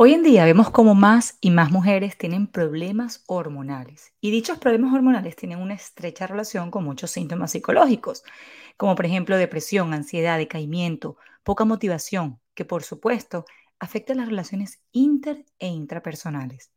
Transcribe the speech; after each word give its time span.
Hoy 0.00 0.14
en 0.14 0.22
día 0.22 0.44
vemos 0.44 0.70
como 0.70 0.94
más 0.94 1.38
y 1.40 1.50
más 1.50 1.72
mujeres 1.72 2.16
tienen 2.16 2.46
problemas 2.46 3.24
hormonales 3.26 4.12
y 4.20 4.30
dichos 4.30 4.56
problemas 4.56 4.94
hormonales 4.94 5.34
tienen 5.34 5.58
una 5.58 5.74
estrecha 5.74 6.28
relación 6.28 6.70
con 6.70 6.84
muchos 6.84 7.10
síntomas 7.10 7.50
psicológicos, 7.50 8.22
como 8.76 8.94
por 8.94 9.06
ejemplo 9.06 9.36
depresión, 9.36 9.92
ansiedad, 9.92 10.38
decaimiento, 10.38 11.16
poca 11.42 11.64
motivación, 11.64 12.38
que 12.54 12.64
por 12.64 12.84
supuesto 12.84 13.44
afecta 13.80 14.14
las 14.14 14.28
relaciones 14.28 14.78
inter 14.92 15.44
e 15.58 15.66
intrapersonales. 15.66 16.70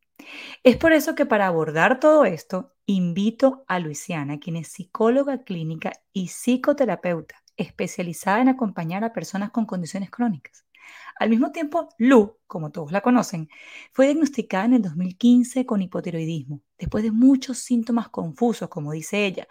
Es 0.64 0.78
por 0.78 0.92
eso 0.92 1.14
que 1.14 1.28
para 1.28 1.46
abordar 1.46 2.00
todo 2.00 2.26
esto, 2.26 2.74
invito 2.88 3.64
a 3.68 3.78
Luisiana, 3.78 4.40
quien 4.40 4.56
es 4.56 4.70
psicóloga 4.70 5.44
clínica 5.44 5.92
y 6.12 6.30
psicoterapeuta 6.30 7.36
especializada 7.56 8.42
en 8.42 8.50
acompañar 8.50 9.04
a 9.04 9.14
personas 9.14 9.52
con 9.52 9.68
condiciones 9.68 10.10
crónicas. 10.10 10.66
Al 11.20 11.30
mismo 11.30 11.52
tiempo, 11.52 11.90
Lu, 11.98 12.38
como 12.48 12.72
todos 12.72 12.92
la 12.92 13.02
conocen, 13.02 13.50
fue 13.92 14.08
diagnosticada 14.08 14.66
en 14.66 14.74
el 14.74 14.82
2015 14.82 15.66
con 15.66 15.82
hipotiroidismo, 15.82 16.62
después 16.78 17.04
de 17.04 17.12
muchos 17.12 17.60
síntomas 17.60 18.10
confusos, 18.10 18.70
como 18.70 18.92
dice 18.92 19.26
ella, 19.26 19.48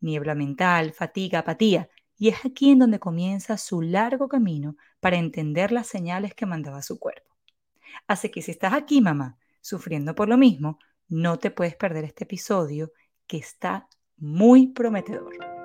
niebla 0.00 0.34
mental, 0.34 0.92
fatiga, 0.92 1.40
apatía, 1.40 1.88
y 2.16 2.28
es 2.28 2.44
aquí 2.44 2.70
en 2.70 2.80
donde 2.80 2.98
comienza 2.98 3.56
su 3.56 3.80
largo 3.80 4.28
camino 4.28 4.76
para 5.00 5.16
entender 5.16 5.72
las 5.72 5.86
señales 5.86 6.34
que 6.34 6.46
mandaba 6.46 6.82
su 6.82 6.98
cuerpo. 6.98 7.36
Así 8.06 8.28
que 8.30 8.42
si 8.42 8.50
estás 8.50 8.74
aquí, 8.74 9.00
mamá, 9.00 9.38
sufriendo 9.60 10.14
por 10.14 10.28
lo 10.28 10.36
mismo, 10.36 10.78
no 11.08 11.38
te 11.38 11.50
puedes 11.50 11.76
perder 11.76 12.04
este 12.04 12.24
episodio 12.24 12.92
que 13.26 13.38
está 13.38 13.88
muy 14.16 14.68
prometedor. 14.68 15.57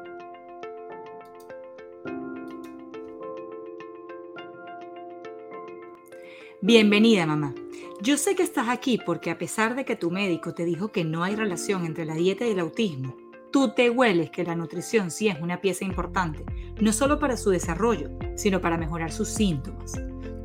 Bienvenida, 6.65 7.25
mamá. 7.25 7.53
Yo 8.01 8.15
sé 8.15 8.35
que 8.35 8.43
estás 8.43 8.69
aquí 8.69 8.97
porque 9.05 9.29
a 9.29 9.37
pesar 9.37 9.75
de 9.75 9.83
que 9.83 9.97
tu 9.97 10.09
médico 10.11 10.53
te 10.53 10.63
dijo 10.63 10.93
que 10.93 11.03
no 11.03 11.21
hay 11.25 11.35
relación 11.35 11.83
entre 11.83 12.05
la 12.05 12.15
dieta 12.15 12.47
y 12.47 12.51
el 12.51 12.59
autismo, 12.59 13.17
tú 13.51 13.73
te 13.75 13.89
hueles 13.89 14.31
que 14.31 14.45
la 14.45 14.55
nutrición 14.55 15.11
sí 15.11 15.27
es 15.27 15.41
una 15.41 15.59
pieza 15.59 15.83
importante, 15.83 16.45
no 16.79 16.93
solo 16.93 17.19
para 17.19 17.35
su 17.35 17.49
desarrollo, 17.49 18.11
sino 18.37 18.61
para 18.61 18.77
mejorar 18.77 19.11
sus 19.11 19.27
síntomas. 19.27 19.91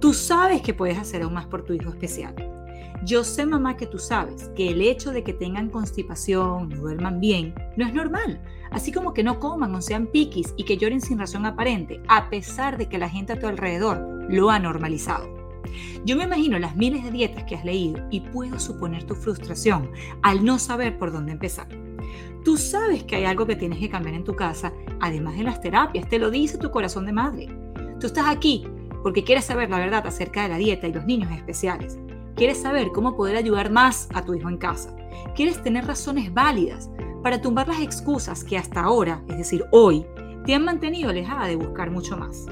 Tú 0.01 0.13
sabes 0.13 0.61
que 0.61 0.75
puedes 0.75 0.99
hacer 0.99 1.23
aún 1.23 1.35
más 1.35 1.47
por 1.47 1.65
tu 1.65 1.73
hijo 1.73 1.91
especial. 1.91 2.35
Yo 3.05 3.23
sé, 3.23 3.47
mamá, 3.47 3.77
que 3.77 3.87
tú 3.87 4.01
sabes 4.01 4.51
que 4.57 4.71
el 4.71 4.83
hecho 4.83 5.13
de 5.13 5.23
que 5.23 5.35
tengan 5.35 5.71
constipación, 5.71 6.71
no 6.71 6.81
duerman 6.81 7.21
bien, 7.21 7.55
no 7.77 7.87
es 7.87 7.95
normal. 7.95 8.43
Así 8.73 8.91
como 8.91 9.15
que 9.15 9.23
no 9.23 9.39
coman 9.39 9.73
o 9.73 9.81
sean 9.81 10.09
piquis 10.09 10.53
y 10.57 10.65
que 10.65 10.79
lloren 10.79 11.01
sin 11.01 11.21
razón 11.21 11.47
aparente, 11.47 12.03
a 12.09 12.29
pesar 12.29 12.77
de 12.77 12.89
que 12.89 12.99
la 12.99 13.09
gente 13.09 13.35
a 13.35 13.39
tu 13.39 13.47
alrededor 13.47 14.27
lo 14.29 14.51
ha 14.51 14.59
normalizado. 14.59 15.38
Yo 16.05 16.17
me 16.17 16.25
imagino 16.25 16.59
las 16.59 16.77
miles 16.77 17.05
de 17.05 17.11
dietas 17.11 17.45
que 17.45 17.57
has 17.57 17.65
leído 17.65 18.07
y 18.11 18.21
puedo 18.21 18.59
suponer 18.59 19.05
tu 19.05 19.15
frustración 19.15 19.91
al 20.23 20.45
no 20.45 20.59
saber 20.59 20.99
por 20.99 21.13
dónde 21.13 21.33
empezar. 21.33 21.69
Tú 22.45 22.57
sabes 22.57 23.05
que 23.05 23.17
hay 23.17 23.25
algo 23.25 23.47
que 23.47 23.57
tienes 23.57 23.79
que 23.79 23.91
cambiar 23.91 24.15
en 24.15 24.25
tu 24.25 24.35
casa, 24.35 24.73
además 25.01 25.37
de 25.37 25.43
las 25.43 25.61
terapias, 25.61 26.09
te 26.09 26.19
lo 26.19 26.31
dice 26.31 26.59
tu 26.59 26.71
corazón 26.71 27.07
de 27.07 27.13
madre. 27.13 27.49
Tú 28.01 28.07
estás 28.07 28.27
aquí 28.27 28.67
porque 29.03 29.25
quieres 29.25 29.45
saber 29.45 29.71
la 29.71 29.79
verdad 29.79 30.07
acerca 30.07 30.43
de 30.43 30.49
la 30.49 30.57
dieta 30.57 30.87
y 30.87 30.93
los 30.93 31.05
niños 31.05 31.31
especiales. 31.33 31.99
Quieres 32.37 32.63
saber 32.63 32.89
cómo 32.93 33.17
poder 33.17 33.37
ayudar 33.37 33.71
más 33.71 34.09
a 34.15 34.25
tu 34.25 34.35
hijo 34.35 34.49
en 34.49 34.59
casa. 34.59 34.95
Quieres 35.35 35.63
tener 35.63 35.87
razones 35.87 36.33
válidas 36.33 36.91
para 37.23 37.41
tumbar 37.41 37.69
las 37.69 37.81
excusas 37.81 38.45
que 38.45 38.57
hasta 38.57 38.83
ahora, 38.83 39.23
es 39.29 39.39
decir, 39.39 39.65
hoy, 39.73 40.07
te 40.45 40.55
han 40.55 40.65
mantenido 40.65 41.11
alejada 41.11 41.47
de 41.47 41.57
buscar 41.57 41.91
mucho 41.91 42.17
más. 42.17 42.47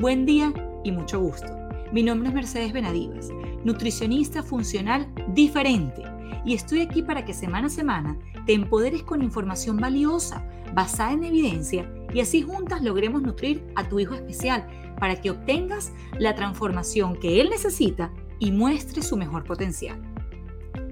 Buen 0.00 0.24
día 0.24 0.52
y 0.84 0.92
mucho 0.92 1.20
gusto. 1.20 1.61
Mi 1.92 2.02
nombre 2.02 2.30
es 2.30 2.34
Mercedes 2.34 2.72
Benadivas, 2.72 3.28
nutricionista 3.64 4.42
funcional 4.42 5.12
diferente, 5.34 6.02
y 6.42 6.54
estoy 6.54 6.80
aquí 6.80 7.02
para 7.02 7.26
que 7.26 7.34
semana 7.34 7.66
a 7.66 7.70
semana 7.70 8.18
te 8.46 8.54
empoderes 8.54 9.02
con 9.02 9.22
información 9.22 9.76
valiosa, 9.76 10.42
basada 10.72 11.12
en 11.12 11.24
evidencia, 11.24 11.86
y 12.14 12.20
así 12.20 12.40
juntas 12.40 12.80
logremos 12.80 13.20
nutrir 13.20 13.62
a 13.74 13.90
tu 13.90 14.00
hijo 14.00 14.14
especial 14.14 14.66
para 14.98 15.20
que 15.20 15.30
obtengas 15.30 15.92
la 16.18 16.34
transformación 16.34 17.14
que 17.20 17.42
él 17.42 17.50
necesita 17.50 18.10
y 18.38 18.52
muestre 18.52 19.02
su 19.02 19.18
mejor 19.18 19.44
potencial. 19.44 20.11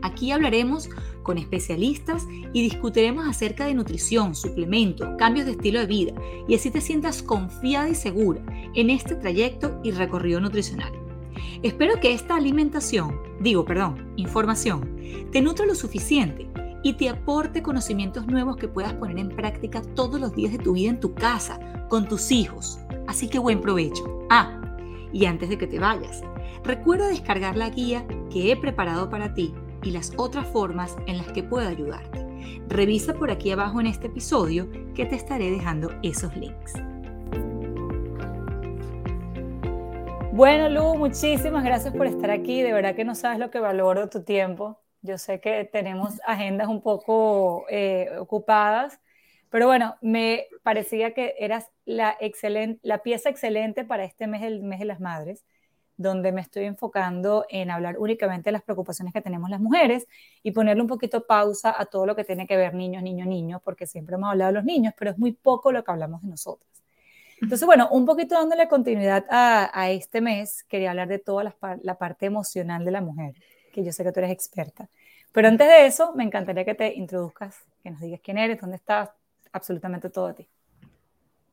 Aquí 0.02 0.32
hablaremos 0.32 0.88
con 1.22 1.38
especialistas 1.38 2.26
y 2.52 2.62
discutiremos 2.62 3.28
acerca 3.28 3.66
de 3.66 3.74
nutrición, 3.74 4.34
suplementos, 4.34 5.08
cambios 5.18 5.46
de 5.46 5.52
estilo 5.52 5.80
de 5.80 5.86
vida 5.86 6.14
y 6.48 6.54
así 6.54 6.70
te 6.70 6.80
sientas 6.80 7.22
confiada 7.22 7.88
y 7.88 7.94
segura 7.94 8.42
en 8.74 8.90
este 8.90 9.14
trayecto 9.14 9.78
y 9.84 9.90
recorrido 9.92 10.40
nutricional. 10.40 10.92
Espero 11.62 12.00
que 12.00 12.12
esta 12.12 12.36
alimentación, 12.36 13.20
digo, 13.40 13.64
perdón, 13.64 14.12
información, 14.16 14.96
te 15.30 15.42
nutra 15.42 15.66
lo 15.66 15.74
suficiente 15.74 16.48
y 16.82 16.94
te 16.94 17.08
aporte 17.08 17.62
conocimientos 17.62 18.26
nuevos 18.26 18.56
que 18.56 18.68
puedas 18.68 18.94
poner 18.94 19.18
en 19.18 19.28
práctica 19.28 19.82
todos 19.82 20.20
los 20.20 20.34
días 20.34 20.52
de 20.52 20.58
tu 20.58 20.72
vida 20.72 20.90
en 20.90 21.00
tu 21.00 21.14
casa, 21.14 21.86
con 21.88 22.08
tus 22.08 22.30
hijos. 22.32 22.78
Así 23.06 23.28
que 23.28 23.38
buen 23.38 23.60
provecho. 23.60 24.26
Ah, 24.30 24.60
y 25.12 25.26
antes 25.26 25.48
de 25.50 25.58
que 25.58 25.66
te 25.66 25.78
vayas, 25.78 26.22
recuerda 26.64 27.08
descargar 27.08 27.56
la 27.56 27.68
guía 27.68 28.06
que 28.30 28.50
he 28.50 28.56
preparado 28.56 29.10
para 29.10 29.34
ti 29.34 29.52
y 29.82 29.90
las 29.90 30.12
otras 30.16 30.46
formas 30.46 30.96
en 31.06 31.18
las 31.18 31.30
que 31.32 31.42
puedo 31.42 31.68
ayudarte. 31.68 32.26
Revisa 32.68 33.14
por 33.14 33.30
aquí 33.30 33.50
abajo 33.50 33.80
en 33.80 33.86
este 33.86 34.06
episodio 34.06 34.68
que 34.94 35.06
te 35.06 35.16
estaré 35.16 35.50
dejando 35.50 35.90
esos 36.02 36.36
links. 36.36 36.74
Bueno, 40.32 40.68
Lu, 40.68 40.94
muchísimas 40.96 41.64
gracias 41.64 41.94
por 41.94 42.06
estar 42.06 42.30
aquí. 42.30 42.62
De 42.62 42.72
verdad 42.72 42.94
que 42.94 43.04
no 43.04 43.14
sabes 43.14 43.38
lo 43.38 43.50
que 43.50 43.58
valoro 43.58 44.08
tu 44.08 44.22
tiempo. 44.22 44.80
Yo 45.02 45.18
sé 45.18 45.40
que 45.40 45.64
tenemos 45.64 46.20
agendas 46.26 46.68
un 46.68 46.82
poco 46.82 47.64
eh, 47.68 48.10
ocupadas, 48.18 49.00
pero 49.48 49.66
bueno, 49.66 49.96
me 50.00 50.46
parecía 50.62 51.14
que 51.14 51.34
eras 51.38 51.70
la, 51.84 52.16
la 52.82 52.98
pieza 53.02 53.28
excelente 53.28 53.84
para 53.84 54.04
este 54.04 54.26
mes, 54.26 54.42
el 54.42 54.62
mes 54.62 54.78
de 54.78 54.84
las 54.84 55.00
madres 55.00 55.44
donde 56.00 56.32
me 56.32 56.40
estoy 56.40 56.64
enfocando 56.64 57.44
en 57.50 57.70
hablar 57.70 57.98
únicamente 57.98 58.48
de 58.48 58.52
las 58.52 58.62
preocupaciones 58.62 59.12
que 59.12 59.20
tenemos 59.20 59.50
las 59.50 59.60
mujeres 59.60 60.06
y 60.42 60.52
ponerle 60.52 60.80
un 60.80 60.88
poquito 60.88 61.26
pausa 61.26 61.74
a 61.76 61.84
todo 61.84 62.06
lo 62.06 62.16
que 62.16 62.24
tiene 62.24 62.46
que 62.46 62.56
ver 62.56 62.72
niños, 62.72 63.02
niños, 63.02 63.26
niños, 63.26 63.60
porque 63.62 63.86
siempre 63.86 64.14
hemos 64.14 64.30
hablado 64.30 64.48
de 64.50 64.54
los 64.54 64.64
niños, 64.64 64.94
pero 64.98 65.10
es 65.10 65.18
muy 65.18 65.32
poco 65.32 65.72
lo 65.72 65.84
que 65.84 65.90
hablamos 65.90 66.22
de 66.22 66.28
nosotras. 66.28 66.70
Entonces, 67.42 67.66
bueno, 67.66 67.88
un 67.90 68.06
poquito 68.06 68.34
dándole 68.34 68.66
continuidad 68.66 69.26
a, 69.28 69.90
este 69.90 70.22
mes, 70.22 70.64
quería 70.64 70.90
hablar 70.90 71.08
de 71.08 71.18
toda 71.18 71.44
la, 71.44 71.54
la, 71.82 71.98
parte 71.98 72.24
emocional 72.24 72.82
de 72.84 72.90
la 72.90 73.02
mujer, 73.02 73.34
que 73.70 73.84
yo 73.84 73.92
sé 73.92 74.02
que 74.02 74.12
tú 74.12 74.20
eres 74.20 74.32
experta. 74.32 74.88
Pero 75.32 75.48
antes 75.48 75.68
de 75.68 75.84
eso, 75.86 76.14
me 76.14 76.24
encantaría 76.24 76.64
que 76.64 76.74
te 76.74 76.94
introduzcas, 76.94 77.58
que 77.82 77.90
nos 77.90 78.00
digas 78.00 78.20
quién 78.22 78.38
eres, 78.38 78.58
dónde 78.58 78.76
estás, 78.76 79.10
absolutamente 79.52 80.08
todo 80.08 80.28
de 80.28 80.34
ti. 80.34 80.48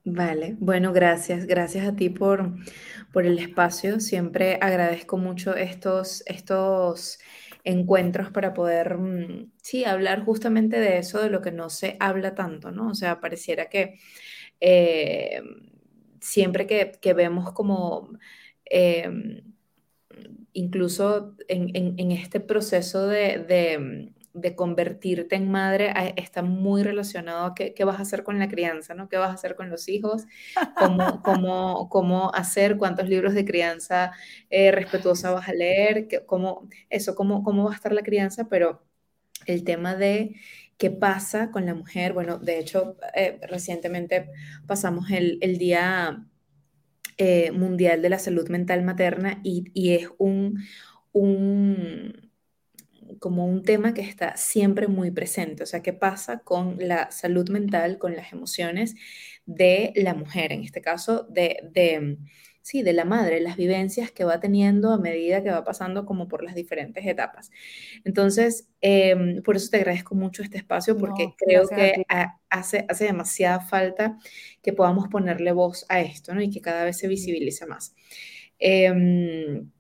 Vale, 0.10 0.56
bueno, 0.60 0.94
gracias. 0.94 1.46
Gracias 1.48 1.86
a 1.86 1.96
ti 1.98 2.10
por, 2.10 2.56
por 3.12 3.26
el 3.26 3.40
espacio. 3.40 4.00
Siempre 4.00 4.58
agradezco 4.62 5.18
mucho 5.18 5.54
estos, 5.54 6.24
estos 6.28 7.20
encuentros 7.66 8.32
para 8.32 8.54
poder, 8.54 8.98
mm, 8.98 9.52
sí, 9.62 9.84
hablar 9.84 10.24
justamente 10.24 10.80
de 10.80 11.00
eso, 11.00 11.22
de 11.22 11.30
lo 11.30 11.42
que 11.42 11.52
no 11.52 11.70
se 11.70 11.98
habla 12.00 12.36
tanto, 12.36 12.72
¿no? 12.72 12.88
O 12.88 12.96
sea, 12.96 13.20
pareciera 13.20 13.68
que 13.68 14.00
eh, 14.62 15.42
siempre 16.22 16.68
que, 16.68 17.14
vemos 17.14 17.52
como, 17.52 18.10
em, 18.66 19.42
incluso 20.54 21.36
en, 21.50 22.12
este 22.12 22.40
proceso 22.40 23.08
de 23.08 24.14
convertirte 24.56 25.36
en 25.36 25.52
madre 25.52 25.94
está 26.16 26.42
muy 26.42 26.84
relacionado 26.84 27.46
a 27.46 27.56
qué, 27.56 27.74
vas 27.84 28.00
a 28.00 28.04
hacer 28.04 28.24
con 28.24 28.40
la 28.40 28.48
crianza, 28.48 28.94
¿no? 28.94 29.10
¿Qué 29.10 29.18
vas 29.18 29.32
a 29.32 29.34
hacer 29.34 29.56
con 29.56 29.70
los 29.70 29.90
hijos? 29.90 30.26
¿Cómo, 30.78 31.22
cómo, 31.24 31.90
cómo 31.90 32.34
hacer? 32.34 32.78
¿Cuántos 32.78 33.10
libros 33.10 33.34
de 33.34 33.46
crianza 33.46 34.12
eh, 34.50 34.72
respetuosa 34.72 35.32
vas 35.32 35.50
a 35.50 35.54
leer? 35.54 36.08
¿Cómo, 36.26 36.68
eso, 36.90 37.16
cómo, 37.16 37.44
¿Cómo 37.44 37.66
va 37.66 37.72
a 37.72 37.76
estar 37.76 37.92
la 37.92 38.04
crianza? 38.04 38.48
Pero 38.50 38.84
el 39.46 39.64
tema 39.64 39.96
de 39.96 40.36
qué 40.78 40.92
pasa 40.92 41.52
con 41.52 41.66
la 41.66 41.74
mujer, 41.74 42.14
bueno, 42.14 42.38
de 42.38 42.60
hecho, 42.60 42.98
eh, 43.16 43.40
recientemente 43.50 44.30
pasamos 44.68 45.10
el, 45.12 45.40
Día 45.58 46.26
eh, 47.18 47.52
Mundial 47.52 48.02
de 48.02 48.10
la 48.10 48.20
Salud 48.20 48.48
Mental 48.50 48.84
Materna 48.84 49.40
y, 49.44 49.66
y 49.74 49.94
es 49.94 50.10
un... 50.18 50.64
un 51.14 52.27
como 53.20 53.46
un 53.46 53.64
tema 53.64 53.94
que 53.94 54.02
está 54.02 54.36
siempre 54.38 54.88
muy 54.88 55.12
presente. 55.12 55.64
O 55.64 55.66
sea, 55.66 55.82
¿qué 55.82 55.94
pasa 55.94 56.40
con 56.40 56.78
la 56.80 57.12
salud 57.12 57.50
mental, 57.50 57.98
con 57.98 58.16
las 58.16 58.34
emociones 58.34 58.96
de 59.46 59.94
la 59.96 60.14
mujer, 60.14 60.52
en 60.52 60.64
este 60.64 60.82
caso 60.82 61.24
de, 61.30 61.60
de 61.72 62.18
sí, 62.68 62.84
de 62.84 62.92
la 62.92 63.06
madre, 63.06 63.40
las 63.40 63.56
vivencias 63.56 64.12
que 64.12 64.26
va 64.26 64.42
teniendo 64.42 64.92
a 64.92 64.98
medida 64.98 65.42
que 65.42 65.50
va 65.50 65.64
pasando 65.64 66.06
como 66.06 66.28
por 66.28 66.44
las 66.44 66.54
diferentes 66.54 67.06
etapas. 67.06 67.50
Entonces, 68.04 68.68
em, 68.82 69.42
por 69.42 69.56
eso 69.56 69.70
te 69.70 69.78
agradezco 69.78 70.16
mucho 70.16 70.44
este 70.44 70.58
espacio, 70.58 70.98
porque 70.98 71.30
creo 71.38 71.66
que 71.70 72.04
hace, 72.50 72.86
hace 72.90 73.06
demasiada 73.06 73.62
falta 73.62 74.18
que 74.62 74.74
podamos 74.74 75.08
ponerle 75.08 75.54
voz 75.54 75.86
a 75.88 76.02
esto, 76.02 76.36
¿no? 76.36 76.42
Y 76.42 76.50
que 76.50 76.60
cada 76.60 76.84
vez 76.84 76.98
se 76.98 77.08
visibilice 77.08 77.66
más. 77.68 77.96
Em, 78.60 79.72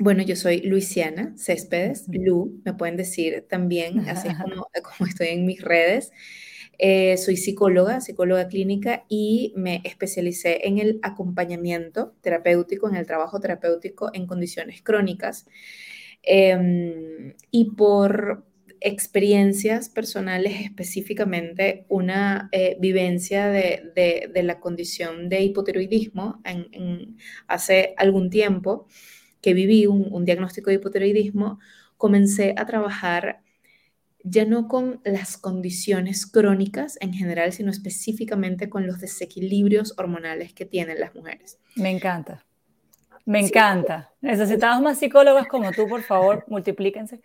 Bueno, 0.00 0.22
yo 0.22 0.34
soy 0.34 0.62
Luisiana 0.62 1.34
Céspedes, 1.36 2.06
Lu, 2.08 2.58
me 2.64 2.72
pueden 2.72 2.96
decir 2.96 3.46
también, 3.50 4.08
así 4.08 4.28
es 4.28 4.34
como, 4.42 4.66
como 4.82 5.06
estoy 5.06 5.28
en 5.28 5.44
mis 5.44 5.60
redes. 5.60 6.10
Eh, 6.78 7.18
soy 7.18 7.36
psicóloga, 7.36 8.00
psicóloga 8.00 8.48
clínica 8.48 9.04
y 9.10 9.52
me 9.56 9.82
especialicé 9.84 10.66
en 10.66 10.78
el 10.78 11.00
acompañamiento 11.02 12.14
terapéutico, 12.22 12.88
en 12.88 12.96
el 12.96 13.06
trabajo 13.06 13.40
terapéutico 13.40 14.08
en 14.14 14.26
condiciones 14.26 14.80
crónicas. 14.80 15.46
Em, 16.22 17.34
y 17.50 17.72
por 17.72 18.46
experiencias 18.80 19.90
personales, 19.90 20.62
específicamente 20.62 21.84
una 21.90 22.48
eh, 22.52 22.78
vivencia 22.80 23.48
de, 23.48 24.30
la 24.34 24.60
condición 24.60 25.28
de 25.28 25.42
hipotiroidismo 25.42 26.40
en, 26.46 27.18
hace 27.46 27.92
algún 27.98 28.30
tiempo 28.30 28.86
que 29.40 29.54
viví 29.54 29.86
un, 29.86 30.08
un 30.10 30.24
diagnóstico 30.24 30.70
de 30.70 30.76
hipotiroidismo, 30.76 31.58
comencé 31.96 32.54
a 32.56 32.66
trabajar 32.66 33.42
ya 34.22 34.44
no 34.44 34.68
con 34.68 35.00
las 35.04 35.36
condiciones 35.38 36.26
crónicas 36.26 36.98
en 37.00 37.12
general, 37.14 37.52
sino 37.52 37.70
específicamente 37.70 38.68
con 38.68 38.86
los 38.86 39.00
desequilibrios 39.00 39.94
hormonales 39.98 40.52
que 40.52 40.66
tienen 40.66 41.00
las 41.00 41.14
mujeres. 41.14 41.58
Me 41.76 41.90
encanta. 41.90 42.44
Me 43.24 43.40
encanta. 43.40 44.12
Necesitamos 44.22 44.82
más 44.82 44.98
psicólogos 44.98 45.46
como 45.46 45.72
tú, 45.72 45.86
por 45.86 46.02
favor, 46.02 46.44
multiplíquense. 46.48 47.20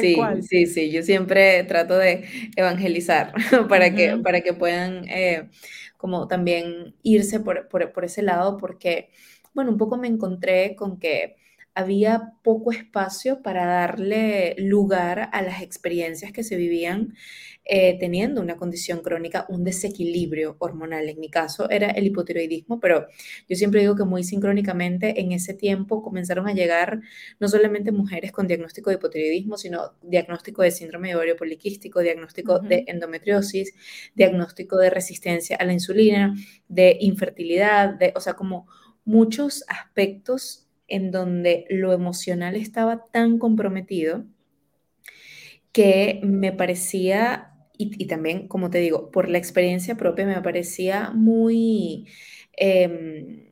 sí, 0.00 0.16
sí, 0.42 0.66
sí. 0.66 0.90
Yo 0.90 1.02
siempre 1.02 1.62
trato 1.64 1.96
de 1.96 2.24
evangelizar 2.56 3.32
para, 3.68 3.94
que, 3.94 4.16
para 4.16 4.40
que 4.40 4.52
puedan 4.52 5.06
eh, 5.08 5.50
como 5.96 6.26
también 6.26 6.94
irse 7.02 7.40
por, 7.40 7.68
por 7.68 8.04
ese 8.04 8.22
lado, 8.22 8.56
porque, 8.58 9.10
bueno, 9.54 9.70
un 9.70 9.78
poco 9.78 9.96
me 9.96 10.08
encontré 10.08 10.74
con 10.76 10.98
que 10.98 11.36
había 11.74 12.34
poco 12.42 12.70
espacio 12.70 13.42
para 13.42 13.66
darle 13.66 14.54
lugar 14.58 15.28
a 15.32 15.42
las 15.42 15.60
experiencias 15.60 16.32
que 16.32 16.44
se 16.44 16.56
vivían 16.56 17.14
eh, 17.64 17.98
teniendo 17.98 18.40
una 18.40 18.56
condición 18.56 19.00
crónica, 19.00 19.46
un 19.48 19.64
desequilibrio 19.64 20.56
hormonal. 20.60 21.08
En 21.08 21.18
mi 21.18 21.30
caso 21.30 21.68
era 21.70 21.90
el 21.90 22.06
hipotiroidismo, 22.06 22.78
pero 22.78 23.06
yo 23.48 23.56
siempre 23.56 23.80
digo 23.80 23.96
que 23.96 24.04
muy 24.04 24.22
sincrónicamente 24.22 25.20
en 25.20 25.32
ese 25.32 25.54
tiempo 25.54 26.02
comenzaron 26.02 26.46
a 26.46 26.52
llegar 26.52 27.00
no 27.40 27.48
solamente 27.48 27.90
mujeres 27.90 28.30
con 28.32 28.46
diagnóstico 28.46 28.90
de 28.90 28.96
hipotiroidismo, 28.96 29.56
sino 29.56 29.94
diagnóstico 30.02 30.62
de 30.62 30.70
síndrome 30.70 31.08
de 31.08 31.16
ovario 31.16 31.36
poliquístico, 31.36 32.00
diagnóstico 32.00 32.60
de 32.60 32.84
endometriosis, 32.86 33.74
diagnóstico 34.14 34.76
de 34.76 34.90
resistencia 34.90 35.56
a 35.56 35.64
la 35.64 35.72
insulina, 35.72 36.34
de 36.68 36.98
infertilidad, 37.00 37.94
de, 37.94 38.12
o 38.14 38.20
sea, 38.20 38.34
como 38.34 38.68
muchos 39.04 39.64
aspectos 39.68 40.66
en 40.88 41.10
donde 41.10 41.66
lo 41.70 41.92
emocional 41.92 42.56
estaba 42.56 43.06
tan 43.06 43.38
comprometido 43.38 44.24
que 45.72 46.20
me 46.22 46.52
parecía, 46.52 47.52
y, 47.76 48.06
también, 48.06 48.46
como 48.46 48.70
te 48.70 48.78
digo, 48.78 49.10
por 49.10 49.28
la 49.28 49.38
experiencia 49.38 49.96
propia, 49.96 50.24
me 50.26 50.40
parecía 50.40 51.10
muy 51.10 52.06
em, 52.52 53.50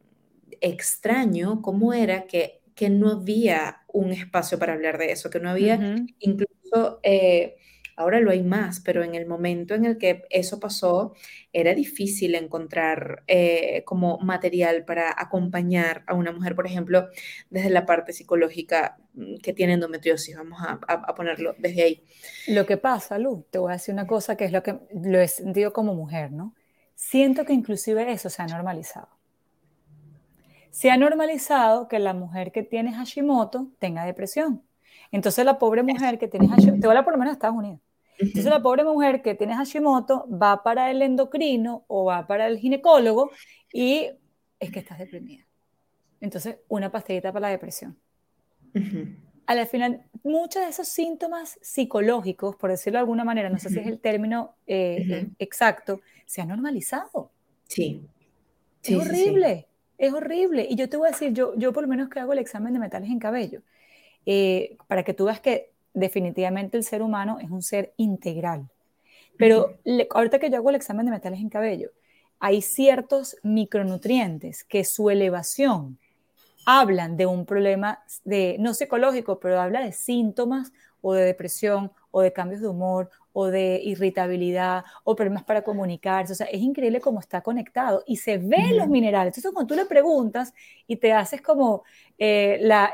extraño 0.60 1.62
cómo 1.62 1.92
era 1.92 2.26
que, 2.26 2.62
que, 2.76 2.90
no 2.90 3.10
había 3.10 3.82
un 3.88 4.12
espacio 4.12 4.58
para 4.58 4.74
hablar 4.74 4.98
de 4.98 5.12
eso, 5.12 5.30
que 5.30 5.40
no 5.40 5.50
había 5.50 5.96
incluso... 6.20 7.00
Eh, 7.02 7.56
Ahora 7.96 8.20
lo 8.20 8.30
hay 8.30 8.42
más, 8.42 8.80
pero 8.80 9.02
en 9.02 9.14
el 9.14 9.26
momento 9.26 9.74
en 9.74 9.84
el 9.84 9.98
que 9.98 10.22
eso 10.30 10.58
pasó, 10.60 11.14
era 11.52 11.74
difícil 11.74 12.34
encontrar 12.34 13.22
eh, 13.26 13.82
como 13.84 14.18
material 14.18 14.84
para 14.84 15.14
acompañar 15.16 16.04
a 16.06 16.14
una 16.14 16.32
mujer, 16.32 16.54
por 16.54 16.66
ejemplo, 16.66 17.08
desde 17.50 17.70
la 17.70 17.86
parte 17.86 18.12
psicológica 18.12 18.98
mm, 19.14 19.36
que 19.36 19.52
tiene 19.52 19.74
endometriosis, 19.74 20.36
vamos 20.36 20.58
a, 20.62 21.14
ponerlo 21.14 21.54
desde 21.58 21.82
ahí. 21.82 22.04
Lo 22.48 22.64
que 22.66 22.76
pasa, 22.76 23.18
Lu, 23.18 23.46
te 23.50 23.58
voy 23.58 23.70
a 23.70 23.74
decir 23.74 23.92
una 23.92 24.06
cosa 24.06 24.36
que 24.36 24.44
es 24.44 24.52
lo 24.52 24.62
que 24.62 24.78
lo 24.94 25.20
he 25.20 25.28
sentido 25.28 25.72
como 25.72 25.94
mujer, 25.94 26.32
¿no? 26.32 26.54
Siento 26.94 27.44
que 27.44 27.52
inclusive 27.52 28.10
eso 28.12 28.30
se 28.30 28.42
ha 28.42 28.46
normalizado. 28.46 29.08
Se 30.70 30.90
ha 30.90 30.96
normalizado 30.96 31.88
que 31.88 31.98
la 31.98 32.14
mujer 32.14 32.50
que 32.52 32.62
tiene 32.62 32.94
Hashimoto 32.94 33.68
tenga 33.78 34.06
depresión. 34.06 34.62
Entonces 35.12 35.44
la 35.44 35.58
pobre 35.58 35.82
mujer 35.82 36.18
que 36.18 36.26
tiene 36.26 36.48
Hashimoto, 36.48 36.80
te 36.80 36.86
voy 36.88 36.96
a 36.96 37.04
por 37.04 37.12
lo 37.12 37.18
menos 37.18 37.32
a 37.32 37.34
Estados 37.34 37.56
Unidos. 37.56 37.80
Entonces 38.18 38.46
la 38.46 38.62
pobre 38.62 38.82
mujer 38.82 39.22
que 39.22 39.34
tiene 39.34 39.54
Hashimoto 39.54 40.26
va 40.28 40.62
para 40.62 40.90
el 40.90 41.02
endocrino 41.02 41.84
o 41.86 42.06
va 42.06 42.26
para 42.26 42.46
el 42.46 42.58
ginecólogo 42.58 43.30
y 43.72 44.10
es 44.58 44.70
que 44.70 44.78
estás 44.78 44.98
deprimida. 44.98 45.44
Entonces, 46.20 46.58
una 46.68 46.90
pastillita 46.90 47.32
para 47.32 47.48
la 47.48 47.50
depresión. 47.50 47.98
Al 49.46 49.66
final, 49.66 50.04
muchos 50.22 50.62
de 50.62 50.68
esos 50.68 50.86
síntomas 50.86 51.58
psicológicos, 51.60 52.54
por 52.54 52.70
decirlo 52.70 52.98
de 52.98 53.00
alguna 53.00 53.24
manera, 53.24 53.50
no 53.50 53.58
sé 53.58 53.70
si 53.70 53.80
es 53.80 53.86
el 53.88 53.98
término 53.98 54.54
eh, 54.68 55.28
exacto, 55.40 56.00
se 56.26 56.40
han 56.40 56.48
normalizado. 56.48 57.32
Sí. 57.66 58.06
es 58.84 58.96
horrible, 58.96 59.66
es 59.98 60.12
horrible. 60.12 60.66
Y 60.70 60.76
yo 60.76 60.88
te 60.88 60.96
voy 60.96 61.08
a 61.08 61.10
decir, 61.10 61.32
yo, 61.32 61.54
yo 61.56 61.72
por 61.72 61.82
lo 61.82 61.88
menos 61.88 62.08
que 62.08 62.20
hago 62.20 62.32
el 62.32 62.38
examen 62.38 62.72
de 62.72 62.78
metales 62.78 63.10
en 63.10 63.18
cabello, 63.18 63.62
eh, 64.26 64.76
para 64.86 65.02
que 65.02 65.14
tú 65.14 65.26
veas 65.26 65.40
que 65.40 65.72
definitivamente 65.94 66.76
el 66.76 66.84
ser 66.84 67.02
humano 67.02 67.38
es 67.40 67.50
un 67.50 67.62
ser 67.62 67.92
integral. 67.96 68.68
Pero 69.38 69.78
ahorita 70.10 70.38
que 70.38 70.50
yo 70.50 70.56
hago 70.56 70.70
el 70.70 70.76
examen 70.76 71.06
de 71.06 71.12
metales 71.12 71.40
en 71.40 71.48
cabello, 71.48 71.90
hay 72.38 72.60
ciertos 72.62 73.36
micronutrientes 73.42 74.64
que 74.64 74.84
su 74.84 75.10
elevación 75.10 75.98
hablan 76.64 77.16
de 77.16 77.26
un 77.26 77.46
problema 77.46 78.02
de 78.24 78.56
no 78.58 78.74
psicológico, 78.74 79.40
pero 79.40 79.60
habla 79.60 79.80
de 79.80 79.92
síntomas 79.92 80.72
o 81.00 81.14
de 81.14 81.24
depresión 81.24 81.92
o 82.12 82.20
de 82.20 82.32
cambios 82.32 82.60
de 82.60 82.68
humor 82.68 83.10
o 83.32 83.46
de 83.46 83.80
irritabilidad 83.82 84.84
o 85.02 85.16
problemas 85.16 85.42
para 85.42 85.62
comunicarse. 85.62 86.34
O 86.34 86.36
sea, 86.36 86.46
es 86.46 86.60
increíble 86.60 87.00
cómo 87.00 87.18
está 87.18 87.40
conectado 87.40 88.04
y 88.06 88.16
se 88.16 88.38
ven 88.38 88.76
los 88.76 88.86
minerales. 88.86 89.36
Entonces, 89.36 89.52
cuando 89.52 89.74
tú 89.74 89.80
le 89.80 89.86
preguntas 89.86 90.54
y 90.86 90.96
te 90.96 91.12
haces 91.12 91.40
como, 91.40 91.82
eh, 92.18 92.58
la, 92.60 92.92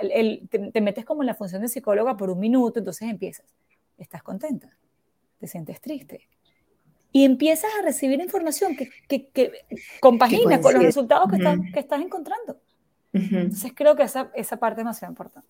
te, 0.49 0.81
metes 0.81 1.05
como 1.05 1.23
en 1.23 1.27
la 1.27 1.35
función 1.35 1.61
de 1.61 1.69
psicóloga 1.69 2.17
por 2.17 2.31
un 2.31 2.39
minuto, 2.39 2.79
entonces 2.79 3.09
empiezas, 3.09 3.47
¿estás 3.99 4.23
contenta? 4.23 4.71
¿Te 5.39 5.47
sientes 5.47 5.81
triste? 5.81 6.29
Y 7.11 7.25
empiezas 7.25 7.71
a 7.79 7.83
recibir 7.83 8.21
información 8.21 8.77
que, 8.77 8.91
que, 9.09 9.29
que 9.29 9.53
compagina 10.01 10.61
con 10.61 10.75
los 10.75 10.83
resultados 10.83 11.29
que, 11.31 11.37
estás, 11.37 11.59
que 11.73 11.81
estás 11.81 12.01
encontrando. 12.01 12.61
Entonces, 13.13 13.73
creo 13.75 13.97
que 13.97 14.05
esa, 14.05 14.31
esa 14.35 14.59
parte 14.59 14.81
es 14.81 14.85
demasiado 14.85 15.11
importante. 15.11 15.49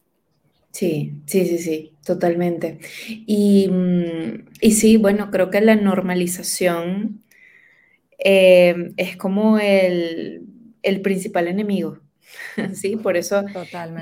Sí, 0.72 1.22
sí, 1.26 1.46
sí, 1.46 1.58
sí, 1.58 1.92
totalmente. 2.04 2.78
Y, 3.08 3.68
mm, 3.68 4.46
y 4.60 4.72
sí, 4.72 4.96
bueno, 4.96 5.30
creo 5.30 5.50
que 5.50 5.60
la 5.60 5.76
normalización 5.76 7.24
eh, 8.18 8.92
es 8.96 9.16
como 9.16 9.58
el, 9.58 10.46
el 10.82 11.02
principal 11.02 11.48
enemigo. 11.48 12.00
Sí, 12.74 12.96
por 12.96 13.16
eso 13.16 13.44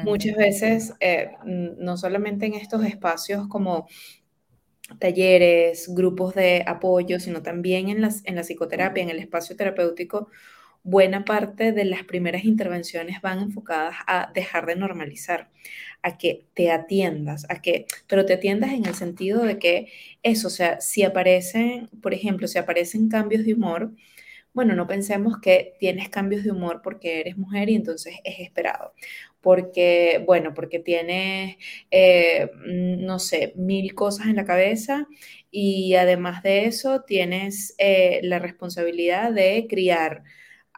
muchas 0.04 0.36
veces, 0.36 0.94
eh, 1.00 1.30
no 1.44 1.96
solamente 1.96 2.46
en 2.46 2.54
estos 2.54 2.84
espacios 2.84 3.48
como 3.48 3.86
talleres, 4.98 5.88
grupos 5.94 6.34
de 6.34 6.62
apoyo, 6.66 7.18
sino 7.20 7.42
también 7.42 7.88
en, 7.88 8.00
las, 8.00 8.24
en 8.24 8.36
la 8.36 8.42
psicoterapia, 8.42 9.02
en 9.02 9.10
el 9.10 9.18
espacio 9.18 9.56
terapéutico, 9.56 10.30
buena 10.86 11.24
parte 11.24 11.72
de 11.72 11.84
las 11.84 12.04
primeras 12.04 12.44
intervenciones 12.44 13.20
van 13.20 13.40
enfocadas 13.40 13.96
a 14.06 14.30
dejar 14.32 14.66
de 14.66 14.76
normalizar, 14.76 15.50
a 16.00 16.16
que 16.16 16.46
te 16.54 16.70
atiendas, 16.70 17.44
a 17.50 17.60
que, 17.60 17.86
pero 18.06 18.24
te 18.24 18.34
atiendas 18.34 18.72
en 18.72 18.86
el 18.86 18.94
sentido 18.94 19.42
de 19.42 19.58
que 19.58 19.88
eso, 20.22 20.46
o 20.46 20.50
sea, 20.50 20.80
si 20.80 21.02
aparecen, 21.02 21.88
por 22.00 22.14
ejemplo, 22.14 22.46
si 22.46 22.58
aparecen 22.58 23.08
cambios 23.08 23.44
de 23.44 23.54
humor, 23.54 23.92
bueno, 24.54 24.76
no 24.76 24.86
pensemos 24.86 25.38
que 25.42 25.74
tienes 25.80 26.08
cambios 26.08 26.44
de 26.44 26.52
humor 26.52 26.80
porque 26.84 27.20
eres 27.20 27.36
mujer 27.36 27.68
y 27.68 27.74
entonces 27.74 28.14
es 28.24 28.38
esperado. 28.38 28.94
Porque, 29.40 30.22
bueno, 30.24 30.54
porque 30.54 30.78
tienes, 30.78 31.56
eh, 31.90 32.50
no 32.64 33.18
sé, 33.18 33.52
mil 33.56 33.94
cosas 33.94 34.28
en 34.28 34.36
la 34.36 34.44
cabeza 34.44 35.08
y 35.50 35.94
además 35.96 36.42
de 36.44 36.66
eso 36.66 37.02
tienes 37.02 37.74
eh, 37.78 38.20
la 38.22 38.38
responsabilidad 38.38 39.32
de 39.32 39.66
criar 39.68 40.22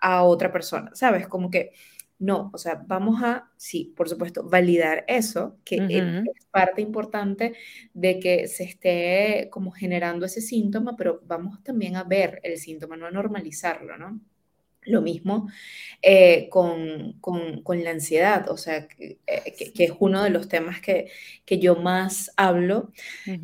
a 0.00 0.22
otra 0.22 0.52
persona, 0.52 0.90
¿sabes? 0.94 1.26
Como 1.28 1.50
que 1.50 1.72
no, 2.18 2.50
o 2.52 2.58
sea, 2.58 2.82
vamos 2.86 3.22
a, 3.22 3.48
sí, 3.56 3.92
por 3.96 4.08
supuesto, 4.08 4.42
validar 4.42 5.04
eso, 5.06 5.56
que 5.64 5.76
es 5.76 6.46
parte 6.50 6.82
importante 6.82 7.54
de 7.94 8.18
que 8.18 8.48
se 8.48 8.64
esté 8.64 9.48
como 9.52 9.70
generando 9.70 10.26
ese 10.26 10.40
síntoma, 10.40 10.96
pero 10.96 11.20
vamos 11.26 11.62
también 11.62 11.94
a 11.94 12.02
ver 12.02 12.40
el 12.42 12.58
síntoma, 12.58 12.96
no 12.96 13.06
a 13.06 13.12
normalizarlo, 13.12 13.96
¿no? 13.96 14.20
Lo 14.82 15.00
mismo 15.00 15.48
eh, 16.02 16.48
con, 16.48 17.20
con, 17.20 17.84
la 17.84 17.90
ansiedad, 17.90 18.50
o 18.50 18.56
sea, 18.56 18.88
que, 18.88 19.18
eh, 19.26 19.54
es 19.78 19.92
uno 20.00 20.24
de 20.24 20.30
los 20.30 20.48
temas 20.48 20.80
que, 20.80 21.10
que 21.44 21.58
yo 21.58 21.76
más 21.76 22.32
hablo, 22.36 22.90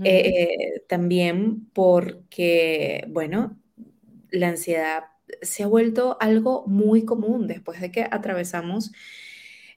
eh, 0.03 0.83
también 0.89 1.67
porque, 1.73 3.05
bueno, 3.09 3.57
la 4.31 4.49
ansiedad 4.49 5.05
se 5.43 5.63
ha 5.63 5.67
vuelto 5.67 6.17
algo 6.21 6.65
muy 6.67 7.05
común 7.05 7.47
después 7.47 7.81
de 7.81 7.91
que 7.91 8.07
atravesamos 8.11 8.93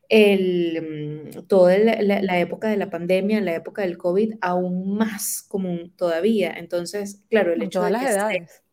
el, 0.09 1.29
mm, 1.33 1.47
toda 1.47 1.77
la, 1.77 2.39
época 2.39 2.69
de 2.69 2.77
la 2.77 2.89
pandemia, 2.89 3.41
la 3.41 3.55
época 3.55 3.81
del 3.81 3.97
COVID, 3.97 4.35
aún 4.41 4.97
más 4.97 5.43
común 5.43 5.93
todavía. 5.95 6.53
Entonces, 6.53 7.23
claro, 7.29 7.53
el 7.53 7.61
hecho 7.61 7.83
de 7.83 7.91
las 7.91 8.05
que 8.05 8.11
edades. 8.11 8.63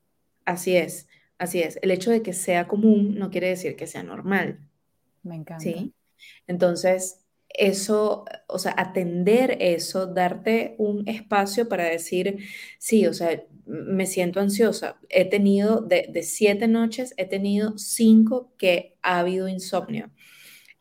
así 0.45 0.77
es, 0.77 1.09
así 1.39 1.61
es. 1.61 1.79
El 1.83 1.91
hecho 1.91 2.11
de 2.11 2.23
que 2.23 2.33
sea 2.33 2.69
común 2.69 3.19
no 3.19 3.31
quiere 3.31 3.49
decir 3.49 3.77
que 3.77 3.87
sea 3.87 4.03
normal. 4.03 4.61
Me 5.23 5.35
encanta. 5.35 5.63
¿sí? 5.63 5.93
Entonces, 6.47 7.25
eso, 7.49 8.25
o 8.49 8.59
sea, 8.59 8.75
atender 8.77 9.57
eso, 9.61 10.07
darte 10.07 10.75
un 10.79 11.09
espacio 11.09 11.69
para 11.69 11.85
decir, 11.85 12.39
sí, 12.79 13.07
o 13.07 13.15
sea, 13.15 13.43
me 13.67 14.07
siento 14.07 14.41
ansiosa. 14.41 14.99
He 15.09 15.25
tenido, 15.25 15.81
de, 15.81 16.09
de 16.11 16.23
siete 16.23 16.69
noches, 16.69 17.15
he 17.17 17.27
tenido 17.27 17.79
cinco 17.79 18.53
que 18.59 18.95
ha 19.03 19.21
habido 19.21 19.49
insomnio. 19.49 20.11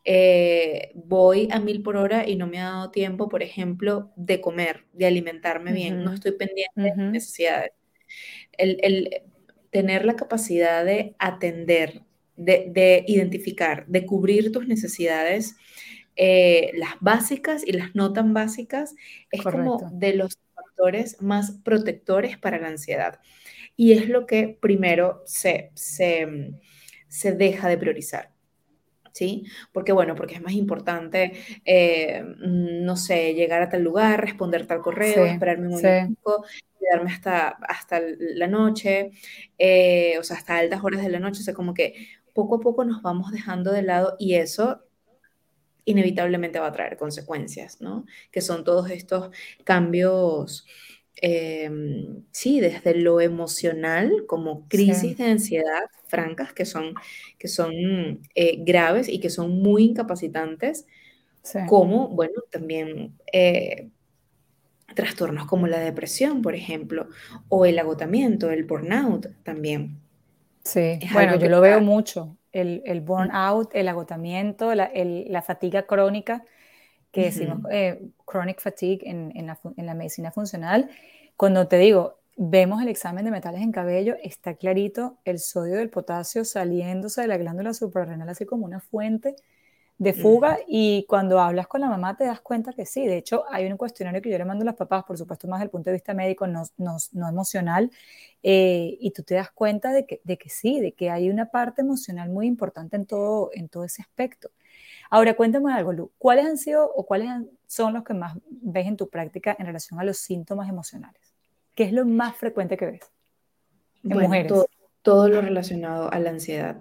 Eh, 0.06 0.92
voy 0.94 1.48
a 1.50 1.58
mil 1.60 1.82
por 1.82 1.96
hora 1.96 2.28
y 2.28 2.36
no 2.36 2.46
me 2.46 2.60
ha 2.60 2.64
dado 2.64 2.90
tiempo, 2.90 3.30
por 3.30 3.42
ejemplo, 3.42 4.12
de 4.16 4.40
comer, 4.40 4.84
de 4.92 5.06
alimentarme 5.06 5.72
bien, 5.72 6.04
no 6.04 6.12
estoy 6.12 6.32
pendiente 6.32 6.82
de 6.82 6.96
necesidades. 6.96 7.72
El, 8.58 9.22
tener 9.70 10.04
la 10.04 10.14
capacidad 10.14 10.84
de 10.84 11.16
atender, 11.18 12.02
de, 12.36 13.04
identificar, 13.08 13.86
de 13.88 14.04
cubrir 14.06 14.52
tus 14.52 14.68
necesidades, 14.68 15.56
eh, 16.16 16.70
las 16.74 16.92
básicas 17.00 17.66
y 17.66 17.72
las 17.72 17.94
no 17.94 18.12
tan 18.12 18.34
básicas, 18.34 18.94
es 19.30 19.42
como 19.42 19.90
de 19.92 20.14
los 20.14 20.38
factores 20.74 21.20
más 21.22 21.52
protectores 21.64 22.38
para 22.38 22.58
la 22.58 22.68
ansiedad. 22.68 23.20
Y 23.76 23.92
es 23.92 24.08
lo 24.08 24.26
que 24.26 24.56
primero 24.60 25.22
se, 25.26 25.72
se 25.74 27.32
deja 27.32 27.68
de 27.68 27.78
priorizar. 27.78 28.34
¿sí? 29.14 29.44
Porque 29.72 29.92
bueno, 29.92 30.14
porque 30.14 30.34
es 30.34 30.42
más 30.42 30.52
importante, 30.52 31.32
eh, 31.64 32.22
no 32.40 32.96
sé, 32.96 33.34
llegar 33.34 33.62
a 33.62 33.68
tal 33.68 33.82
lugar, 33.82 34.20
responder 34.20 34.66
tal 34.66 34.82
correo, 34.82 35.24
esperarme 35.24 35.68
un 35.68 35.74
momento, 35.74 36.44
quedarme 36.78 37.12
hasta, 37.12 37.48
hasta 37.48 38.00
la 38.18 38.48
noche, 38.48 39.12
eh, 39.56 40.16
o 40.18 40.24
sea, 40.24 40.36
hasta 40.36 40.58
altas 40.58 40.82
horas 40.82 41.02
de 41.02 41.08
la 41.08 41.20
noche, 41.20 41.40
o 41.40 41.44
sea, 41.44 41.54
como 41.54 41.72
que 41.74 42.08
poco 42.34 42.56
a 42.56 42.60
poco 42.60 42.84
nos 42.84 43.02
vamos 43.02 43.30
dejando 43.30 43.70
de 43.70 43.82
lado 43.82 44.16
y 44.18 44.34
eso 44.34 44.82
inevitablemente 45.84 46.58
va 46.58 46.68
a 46.68 46.72
traer 46.72 46.96
consecuencias, 46.96 47.80
¿no? 47.80 48.06
Que 48.30 48.40
son 48.40 48.64
todos 48.64 48.90
estos 48.90 49.30
cambios 49.64 50.66
Em, 51.16 52.24
sí, 52.32 52.60
desde 52.60 52.94
lo 52.94 53.20
emocional, 53.20 54.24
como 54.26 54.66
crisis 54.68 55.16
de 55.16 55.24
ansiedad 55.24 55.84
francas 56.06 56.52
que 56.52 56.64
son, 56.64 56.94
que 57.38 57.48
son 57.48 57.72
eh, 58.34 58.56
graves 58.58 59.08
y 59.08 59.20
que 59.20 59.30
son 59.30 59.62
muy 59.62 59.84
incapacitantes, 59.84 60.86
como, 61.68 62.08
bueno, 62.08 62.42
también 62.50 63.14
eh, 63.32 63.88
trastornos 64.94 65.46
como 65.46 65.66
la 65.66 65.78
depresión, 65.78 66.42
por 66.42 66.54
ejemplo, 66.54 67.08
o 67.48 67.64
el 67.64 67.78
agotamiento, 67.78 68.50
el 68.50 68.64
burnout 68.64 69.28
también. 69.44 70.00
Sí, 70.64 70.98
bueno, 71.12 71.36
yo 71.36 71.48
lo 71.48 71.60
veo 71.60 71.80
mucho, 71.80 72.36
el, 72.54 72.82
el 72.86 73.00
burnout, 73.00 73.70
el 73.74 73.88
agotamiento, 73.88 74.74
la, 74.74 74.90
la 74.94 75.42
fatiga 75.42 75.82
crónica 75.82 76.44
que 77.14 77.26
decimos 77.26 77.58
eh, 77.70 78.10
chronic 78.26 78.60
fatigue 78.60 79.08
en, 79.08 79.32
en, 79.36 79.46
la, 79.46 79.58
en, 79.76 79.86
la, 79.86 79.94
medicina 79.94 80.32
funcional. 80.32 80.90
Cuando 81.36 81.68
te 81.68 81.78
digo, 81.78 82.18
vemos 82.36 82.82
el 82.82 82.88
examen 82.88 83.24
de 83.24 83.30
metales 83.30 83.62
en 83.62 83.70
cabello, 83.70 84.16
está 84.22 84.54
clarito 84.54 85.18
el 85.24 85.38
sodio 85.38 85.76
del 85.76 85.90
potasio 85.90 86.44
saliéndose 86.44 87.20
de 87.20 87.28
la 87.28 87.36
glándula 87.36 87.72
suprarrenal 87.72 88.28
así 88.28 88.44
como 88.46 88.64
una 88.64 88.80
fuente 88.80 89.36
de 90.04 90.12
fuga 90.12 90.58
y 90.68 91.04
cuando 91.08 91.40
hablas 91.40 91.66
con 91.66 91.80
la 91.80 91.88
mamá 91.88 92.16
te 92.16 92.24
das 92.24 92.40
cuenta 92.40 92.72
que 92.72 92.86
sí, 92.86 93.06
de 93.06 93.16
hecho 93.16 93.44
hay 93.50 93.66
un 93.66 93.76
cuestionario 93.76 94.22
que 94.22 94.30
yo 94.30 94.38
le 94.38 94.44
mando 94.44 94.62
a 94.62 94.66
las 94.66 94.76
papás, 94.76 95.04
por 95.04 95.18
supuesto 95.18 95.48
más 95.48 95.58
desde 95.58 95.64
el 95.64 95.70
punto 95.70 95.90
de 95.90 95.94
vista 95.94 96.14
médico, 96.14 96.46
no, 96.46 96.62
no, 96.76 96.96
no 97.12 97.28
emocional, 97.28 97.90
eh, 98.42 98.96
y 99.00 99.10
tú 99.10 99.22
te 99.22 99.34
das 99.34 99.50
cuenta 99.50 99.92
de 99.92 100.06
que, 100.06 100.20
de 100.22 100.38
que 100.38 100.48
sí, 100.50 100.80
de 100.80 100.92
que 100.92 101.10
hay 101.10 101.30
una 101.30 101.50
parte 101.50 101.82
emocional 101.82 102.30
muy 102.30 102.46
importante 102.46 102.96
en 102.96 103.06
todo, 103.06 103.50
en 103.54 103.68
todo 103.68 103.84
ese 103.84 104.02
aspecto. 104.02 104.50
Ahora, 105.10 105.34
cuéntame 105.34 105.72
algo, 105.72 105.92
Lu. 105.92 106.12
¿Cuáles 106.18 106.46
han 106.46 106.58
sido 106.58 106.90
o 106.92 107.06
cuáles 107.06 107.28
son 107.66 107.94
los 107.94 108.04
que 108.04 108.14
más 108.14 108.36
ves 108.48 108.86
en 108.86 108.96
tu 108.96 109.08
práctica 109.08 109.56
en 109.58 109.66
relación 109.66 110.00
a 110.00 110.04
los 110.04 110.18
síntomas 110.18 110.68
emocionales? 110.68 111.20
¿Qué 111.74 111.84
es 111.84 111.92
lo 111.92 112.04
más 112.04 112.36
frecuente 112.36 112.76
que 112.76 112.86
ves 112.86 113.00
en 114.02 114.18
mujeres? 114.18 114.52
Todo, 115.02 115.28
lo 115.28 115.42
relacionado 115.42 116.10
a 116.10 116.18
la 116.18 116.30
ansiedad. 116.30 116.76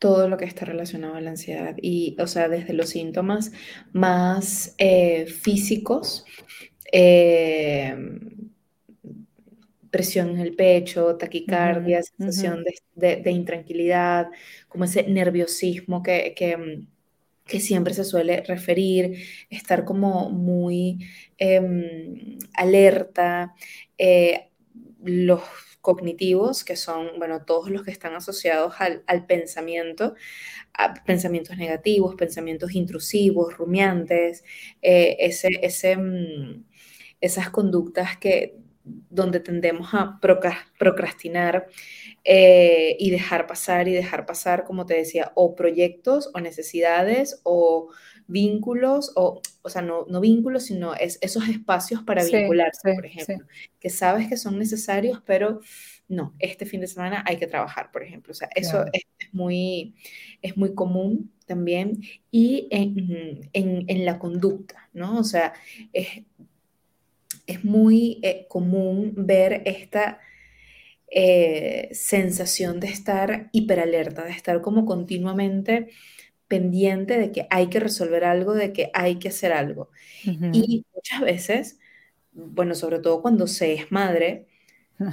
Todo 0.00 0.28
lo 0.28 0.36
que 0.36 0.46
está 0.46 0.64
relacionado 0.64 1.14
a 1.14 1.20
la 1.20 1.30
ansiedad. 1.30 1.76
Y, 1.80 2.16
o 2.18 2.26
sea, 2.26 2.48
desde 2.48 2.72
los 2.72 2.88
síntomas 2.88 3.52
más 3.92 4.74
eh, 4.78 5.26
físicos, 5.26 6.24
eh, 6.92 7.94
presión 9.90 10.30
en 10.30 10.38
el 10.38 10.54
pecho, 10.54 11.16
taquicardia, 11.16 12.02
sensación 12.02 12.64
de, 12.94 13.30
intranquilidad, 13.30 14.28
como 14.68 14.84
ese 14.84 15.02
nerviosismo 15.04 16.02
que, 16.02 16.34
que, 16.36 17.60
siempre 17.60 17.94
se 17.94 18.04
suele 18.04 18.42
referir, 18.42 19.24
estar 19.50 19.84
como 19.84 20.30
muy 20.30 20.98
em, 21.36 22.38
alerta, 22.54 23.54
eh, 23.98 24.50
los 25.02 25.42
cognitivos, 25.80 26.64
que 26.64 26.76
son, 26.76 27.18
bueno, 27.18 27.44
todos 27.44 27.70
los 27.70 27.82
que 27.82 27.90
están 27.90 28.14
asociados 28.14 28.74
al, 28.78 29.26
pensamiento, 29.26 30.14
pensamientos 31.06 31.56
negativos, 31.56 32.14
pensamientos 32.14 32.74
intrusivos, 32.74 33.56
rumiantes, 33.56 34.44
eh, 34.82 35.16
ese, 35.20 35.48
ese, 35.62 35.96
mm, 35.96 36.64
esas 37.20 37.50
conductas 37.50 38.16
que 38.18 38.56
donde 38.82 39.40
tendemos 39.40 39.90
a 39.92 40.18
procrastinar 40.78 41.68
eh, 42.24 42.96
y 42.98 43.10
dejar 43.10 43.46
pasar 43.46 43.88
y 43.88 43.92
dejar 43.92 44.26
pasar, 44.26 44.64
como 44.64 44.86
te 44.86 44.94
decía, 44.94 45.32
o 45.34 45.54
proyectos 45.54 46.30
o 46.34 46.40
necesidades 46.40 47.40
o 47.44 47.90
vínculos, 48.30 49.12
o, 49.16 49.40
o 49.62 49.68
sea, 49.68 49.82
no, 49.82 50.06
no 50.08 50.20
vínculos, 50.20 50.64
sino 50.64 50.94
es, 50.94 51.18
esos 51.20 51.48
espacios 51.48 52.02
para 52.02 52.24
vincularse, 52.24 52.94
por 52.94 53.06
ejemplo, 53.06 53.46
que 53.78 53.90
sabes 53.90 54.28
que 54.28 54.36
son 54.36 54.58
necesarios, 54.58 55.22
pero 55.26 55.60
no, 56.08 56.34
este 56.38 56.66
fin 56.66 56.80
de 56.80 56.88
semana 56.88 57.24
hay 57.26 57.36
que 57.36 57.46
trabajar, 57.46 57.90
por 57.92 58.02
ejemplo. 58.02 58.32
O 58.32 58.34
sea, 58.34 58.48
eso 58.54 58.84
es, 58.92 59.04
muy, 59.32 59.94
es 60.42 60.56
muy 60.56 60.74
común 60.74 61.32
también. 61.46 62.00
Y 62.30 62.66
en, 62.70 63.48
en, 63.52 63.84
en, 63.86 64.04
la 64.04 64.18
conducta, 64.18 64.88
¿no? 64.92 65.18
O 65.18 65.24
sea, 65.24 65.52
es, 65.92 66.24
es 67.46 67.64
muy 67.64 68.18
eh, 68.22 68.46
común 68.48 69.14
ver 69.16 69.62
esta 69.66 70.18
eh, 71.12 71.88
sensación 71.92 72.80
de 72.80 72.88
estar 72.88 73.48
hiperalerta, 73.52 74.24
de 74.24 74.30
estar 74.30 74.60
como 74.60 74.86
continuamente 74.86 75.90
pendiente 76.50 77.16
de 77.16 77.30
que 77.30 77.46
hay 77.48 77.68
que 77.68 77.78
resolver 77.78 78.24
algo, 78.24 78.54
de 78.54 78.72
que 78.72 78.90
hay 78.92 79.20
que 79.20 79.28
hacer 79.28 79.52
algo. 79.52 79.88
Y 80.24 80.84
muchas 80.92 81.20
veces, 81.20 81.78
bueno, 82.32 82.74
sobre 82.74 82.98
todo 82.98 83.22
cuando 83.22 83.46
se 83.46 83.72
es 83.72 83.92
madre, 83.92 84.48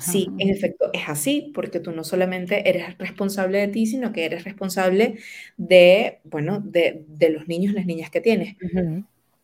sí, 0.02 0.28
en 0.40 0.50
efecto 0.50 0.90
es 0.94 1.08
así, 1.08 1.52
porque 1.54 1.80
tú 1.80 1.92
no 1.92 2.04
solamente 2.04 2.68
eres 2.68 2.98
responsable 2.98 3.60
de 3.60 3.68
ti, 3.68 3.86
sino 3.86 4.12
que 4.12 4.26
eres 4.26 4.46
responsable 4.46 5.20
de, 5.58 6.22
bueno, 6.24 6.60
de, 6.60 7.06
los 7.32 7.48
niños, 7.48 7.76
las 7.76 7.86
niñas 7.86 8.10
que 8.10 8.20
tienes. 8.20 8.56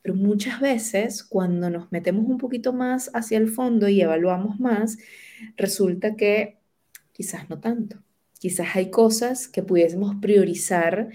Pero 0.02 0.16
muchas 0.16 0.60
veces 0.60 1.24
cuando 1.24 1.70
nos 1.70 1.92
metemos 1.92 2.26
un 2.28 2.40
poquito 2.40 2.74
más 2.74 3.12
hacia 3.14 3.38
el 3.38 3.50
fondo 3.50 3.88
y 3.88 4.02
evaluamos 4.02 4.60
más, 4.60 4.98
resulta 5.58 6.16
que 6.16 6.58
quizás 7.12 7.52
no 7.52 7.60
tanto. 7.60 8.00
Quizás 8.44 8.76
hay 8.76 8.90
cosas 8.90 9.48
que 9.48 9.64
pudiésemos 9.64 10.18
priorizar 10.22 11.08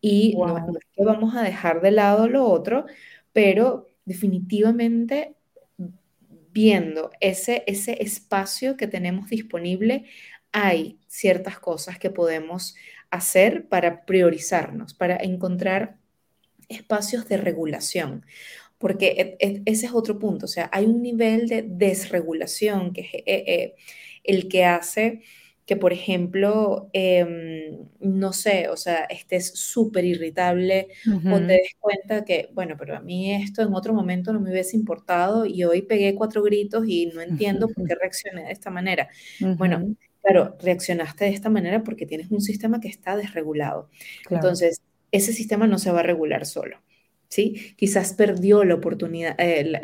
y 0.00 0.36
no, 0.36 0.56
es 0.56 0.86
que 0.94 1.04
vamos 1.04 1.34
a 1.34 1.42
dejar 1.42 1.80
de 1.80 1.90
lado 1.90 2.28
lo 2.28 2.44
otro, 2.44 2.86
pero 3.32 3.88
definitivamente 4.04 5.34
viendo 6.52 7.10
ese, 7.18 7.64
ese 7.66 8.00
espacio 8.04 8.76
que 8.76 8.86
tenemos 8.86 9.30
disponible, 9.30 10.04
hay 10.52 11.00
ciertas 11.08 11.58
cosas 11.58 11.98
que 11.98 12.10
podemos 12.10 12.76
hacer 13.10 13.66
para 13.66 14.04
priorizarnos, 14.04 14.94
para 14.94 15.16
encontrar 15.16 15.98
espacios 16.68 17.26
de 17.26 17.38
regulación, 17.38 18.24
porque 18.78 19.36
e, 19.40 19.44
e, 19.44 19.62
ese 19.66 19.86
es 19.86 19.92
otro 19.92 20.20
punto, 20.20 20.44
o 20.44 20.48
sea, 20.48 20.70
hay 20.72 20.84
un 20.84 21.02
nivel 21.02 21.48
de 21.48 21.64
desregulación 21.66 22.92
que 22.92 23.00
es 23.00 23.12
eh, 23.12 23.24
eh, 23.26 23.74
el 24.22 24.46
que 24.46 24.64
hace 24.64 25.22
que, 25.66 25.76
por 25.76 25.92
ejemplo, 25.92 26.88
em, 26.92 27.88
no 27.98 28.32
sé, 28.32 28.68
o 28.68 28.76
sea, 28.76 29.04
estés 29.04 29.52
súper 29.58 30.04
irritable 30.04 30.88
o 31.30 31.38
te 31.38 31.52
des 31.54 31.74
cuenta 31.80 32.24
que, 32.24 32.48
bueno, 32.52 32.76
pero 32.78 32.96
a 32.96 33.00
mí 33.00 33.34
esto 33.34 33.62
en 33.62 33.74
otro 33.74 33.92
momento 33.92 34.32
no 34.32 34.40
me 34.40 34.50
hubiese 34.50 34.76
importado 34.76 35.44
y 35.44 35.64
hoy 35.64 35.82
pegué 35.82 36.14
cuatro 36.14 36.42
gritos 36.42 36.84
y 36.86 37.06
no 37.06 37.20
entiendo 37.20 37.68
por 37.68 37.86
qué 37.86 37.96
reaccioné 37.96 38.44
de 38.44 38.52
esta 38.52 38.70
manera. 38.70 39.08
Bueno, 39.58 39.96
claro, 40.22 40.56
reaccionaste 40.62 41.24
de 41.24 41.32
esta 41.32 41.50
manera 41.50 41.82
porque 41.82 42.06
tienes 42.06 42.30
un 42.30 42.40
sistema 42.40 42.80
que 42.80 42.88
está 42.88 43.16
desregulado. 43.16 43.90
Entonces, 44.30 44.80
ese 45.10 45.32
sistema 45.32 45.66
no 45.66 45.78
se 45.78 45.90
va 45.90 46.00
a 46.00 46.04
regular 46.04 46.46
solo. 46.46 46.78
¿Sí? 47.28 47.74
Quizás 47.76 48.14
perdió 48.14 48.62
la 48.62 48.76
oportunidad, 48.76 49.34
eh, 49.40 49.80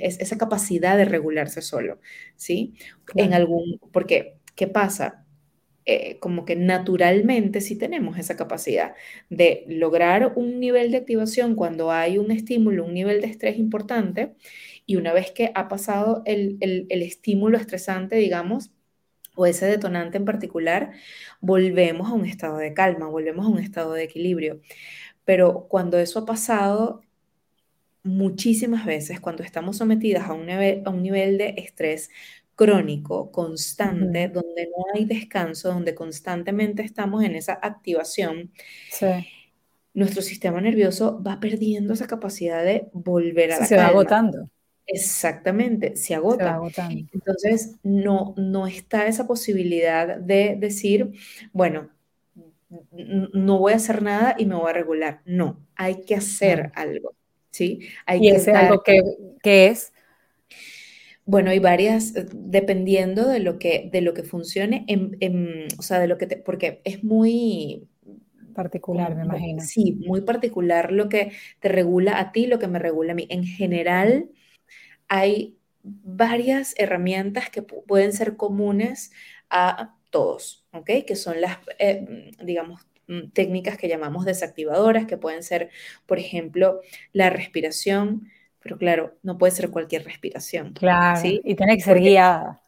esa 0.00 0.38
capacidad 0.38 0.96
de 0.96 1.04
regularse 1.04 1.60
solo, 1.60 2.00
¿sí? 2.34 2.72
En 3.14 3.34
algún, 3.34 3.78
porque, 3.92 4.38
¿qué 4.56 4.66
pasa? 4.68 5.26
Eh, 5.86 6.18
como 6.20 6.44
que 6.44 6.56
naturalmente 6.56 7.60
sí 7.60 7.76
tenemos 7.78 8.18
esa 8.18 8.36
capacidad 8.36 8.94
de 9.30 9.64
lograr 9.68 10.32
un 10.36 10.58
nivel 10.60 10.90
de 10.90 10.98
activación 10.98 11.54
cuando 11.54 11.92
hay 11.92 12.18
un 12.18 12.32
estímulo, 12.32 12.84
un 12.84 12.94
nivel 12.94 13.20
de 13.20 13.28
estrés 13.28 13.58
importante, 13.58 14.34
y 14.86 14.96
una 14.96 15.12
vez 15.12 15.30
que 15.32 15.52
ha 15.54 15.68
pasado 15.68 16.22
el, 16.26 16.58
el 16.60 17.02
estímulo 17.02 17.58
estresante, 17.58 18.16
digamos, 18.16 18.72
o 19.36 19.46
ese 19.46 19.66
detonante 19.66 20.16
en 20.18 20.24
particular, 20.24 20.92
volvemos 21.40 22.08
a 22.08 22.14
un 22.14 22.26
estado 22.26 22.58
de 22.58 22.74
calma, 22.74 23.08
volvemos 23.08 23.46
a 23.46 23.50
un 23.50 23.58
estado 23.60 23.92
de 23.92 24.04
equilibrio. 24.04 24.60
Pero 25.24 25.66
cuando 25.68 25.98
eso 25.98 26.20
ha 26.20 26.26
pasado, 26.26 27.02
muchísimas 28.02 28.86
veces, 28.86 29.20
cuando 29.20 29.42
estamos 29.42 29.76
sometidas 29.78 30.28
a 30.28 30.32
un 30.32 30.46
nivel, 30.46 30.82
a 30.86 30.90
un 30.90 31.02
nivel 31.02 31.38
de 31.38 31.54
estrés 31.58 32.10
crónico, 32.56 33.30
constante, 33.30 34.28
donde 34.28 34.66
no 34.66 34.84
hay 34.94 35.04
descanso, 35.04 35.68
donde 35.68 35.94
constantemente 35.94 36.82
estamos 36.82 37.22
en 37.22 37.36
esa 37.36 37.52
activación, 37.62 38.50
nuestro 39.94 40.22
sistema 40.22 40.60
nervioso 40.60 41.22
va 41.22 41.38
perdiendo 41.38 41.94
esa 41.94 42.06
capacidad 42.06 42.64
de 42.64 42.88
volver 42.92 43.52
a 43.52 43.60
la 43.60 43.66
Se 43.66 43.76
va 43.76 43.86
agotando. 43.86 44.50
Exactamente, 44.86 45.96
se 45.96 46.14
agota. 46.14 46.60
Entonces, 47.12 47.76
no, 47.82 48.34
no 48.36 48.66
está 48.66 49.06
esa 49.06 49.26
posibilidad 49.26 50.16
de 50.16 50.56
decir, 50.58 51.12
bueno, 51.52 51.90
no 52.90 53.58
voy 53.58 53.72
a 53.72 53.76
hacer 53.76 54.02
nada 54.02 54.34
y 54.38 54.46
me 54.46 54.54
voy 54.54 54.70
a 54.70 54.74
regular. 54.74 55.22
No, 55.24 55.60
hay 55.74 56.02
que 56.02 56.14
hacer 56.14 56.72
algo, 56.74 57.14
¿sí? 57.50 57.88
Hay 58.06 58.24
¿Y 58.24 58.30
ese 58.30 58.52
algo 58.52 58.82
que, 58.82 59.02
es? 59.66 59.92
Bueno, 61.26 61.50
hay 61.50 61.58
varias, 61.58 62.14
eh, 62.14 62.26
dependiendo 62.32 63.28
de 63.28 63.40
lo 63.40 63.58
que, 63.58 63.90
de 63.92 64.00
lo 64.00 64.14
que 64.14 64.22
funcione, 64.22 64.86
o 65.78 65.82
sea, 65.82 65.98
de 65.98 66.06
lo 66.06 66.18
que 66.18 66.26
te, 66.26 66.36
porque 66.36 66.80
es 66.84 67.04
muy, 67.04 67.88
particular, 68.54 69.14
me 69.14 69.24
imagino. 69.24 69.62
Sí, 69.62 69.98
muy 70.06 70.22
particular 70.22 70.90
lo 70.90 71.08
que 71.08 71.32
te 71.60 71.68
regula 71.68 72.18
a 72.18 72.32
ti, 72.32 72.46
lo 72.46 72.58
que 72.58 72.68
me 72.68 72.78
regula 72.78 73.12
a 73.12 73.14
mí. 73.14 73.26
En 73.30 73.44
general, 73.44 74.30
hay 75.08 75.58
varias 75.82 76.74
herramientas 76.78 77.50
que 77.50 77.62
pueden 77.62 78.12
ser 78.12 78.36
comunes 78.36 79.12
a 79.50 79.94
todos, 80.10 80.66
¿ok? 80.72 80.90
Que 81.06 81.16
son 81.16 81.40
las, 81.40 81.58
eh, 81.78 82.32
digamos, 82.42 82.86
mm, 83.08 83.28
técnicas 83.32 83.76
que 83.76 83.88
llamamos 83.88 84.24
desactivadoras, 84.24 85.06
que 85.06 85.18
pueden 85.18 85.42
ser, 85.42 85.70
por 86.06 86.18
ejemplo, 86.18 86.80
la 87.12 87.30
respiración, 87.30 88.28
pero 88.66 88.78
claro, 88.78 89.16
no 89.22 89.38
puede 89.38 89.52
ser 89.52 89.70
cualquier 89.70 90.04
respiración. 90.04 90.72
Claro, 90.72 91.20
¿sí? 91.20 91.40
y 91.44 91.54
tiene 91.54 91.76
que 91.76 91.84
ser 91.84 92.00
guiada. 92.00 92.60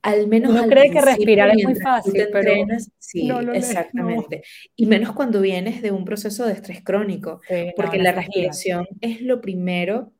Al 0.00 0.26
menos 0.28 0.50
Uno 0.50 0.66
cree 0.66 0.90
que 0.90 1.00
respirar 1.00 1.50
es 1.54 1.62
muy 1.62 1.74
fácil, 1.76 2.26
pero 2.32 2.52
sí, 2.98 3.30
exactamente. 3.52 4.42
Y 4.74 4.86
menos 4.86 5.12
cuando 5.12 5.42
vienes 5.42 5.82
de 5.82 5.92
un 5.92 6.06
proceso 6.06 6.46
de 6.46 6.54
estrés 6.54 6.82
crónico, 6.82 7.40
porque 7.76 7.98
la 7.98 8.12
respiración 8.12 8.88
es 9.02 9.20
lo 9.20 9.42
primero 9.42 10.10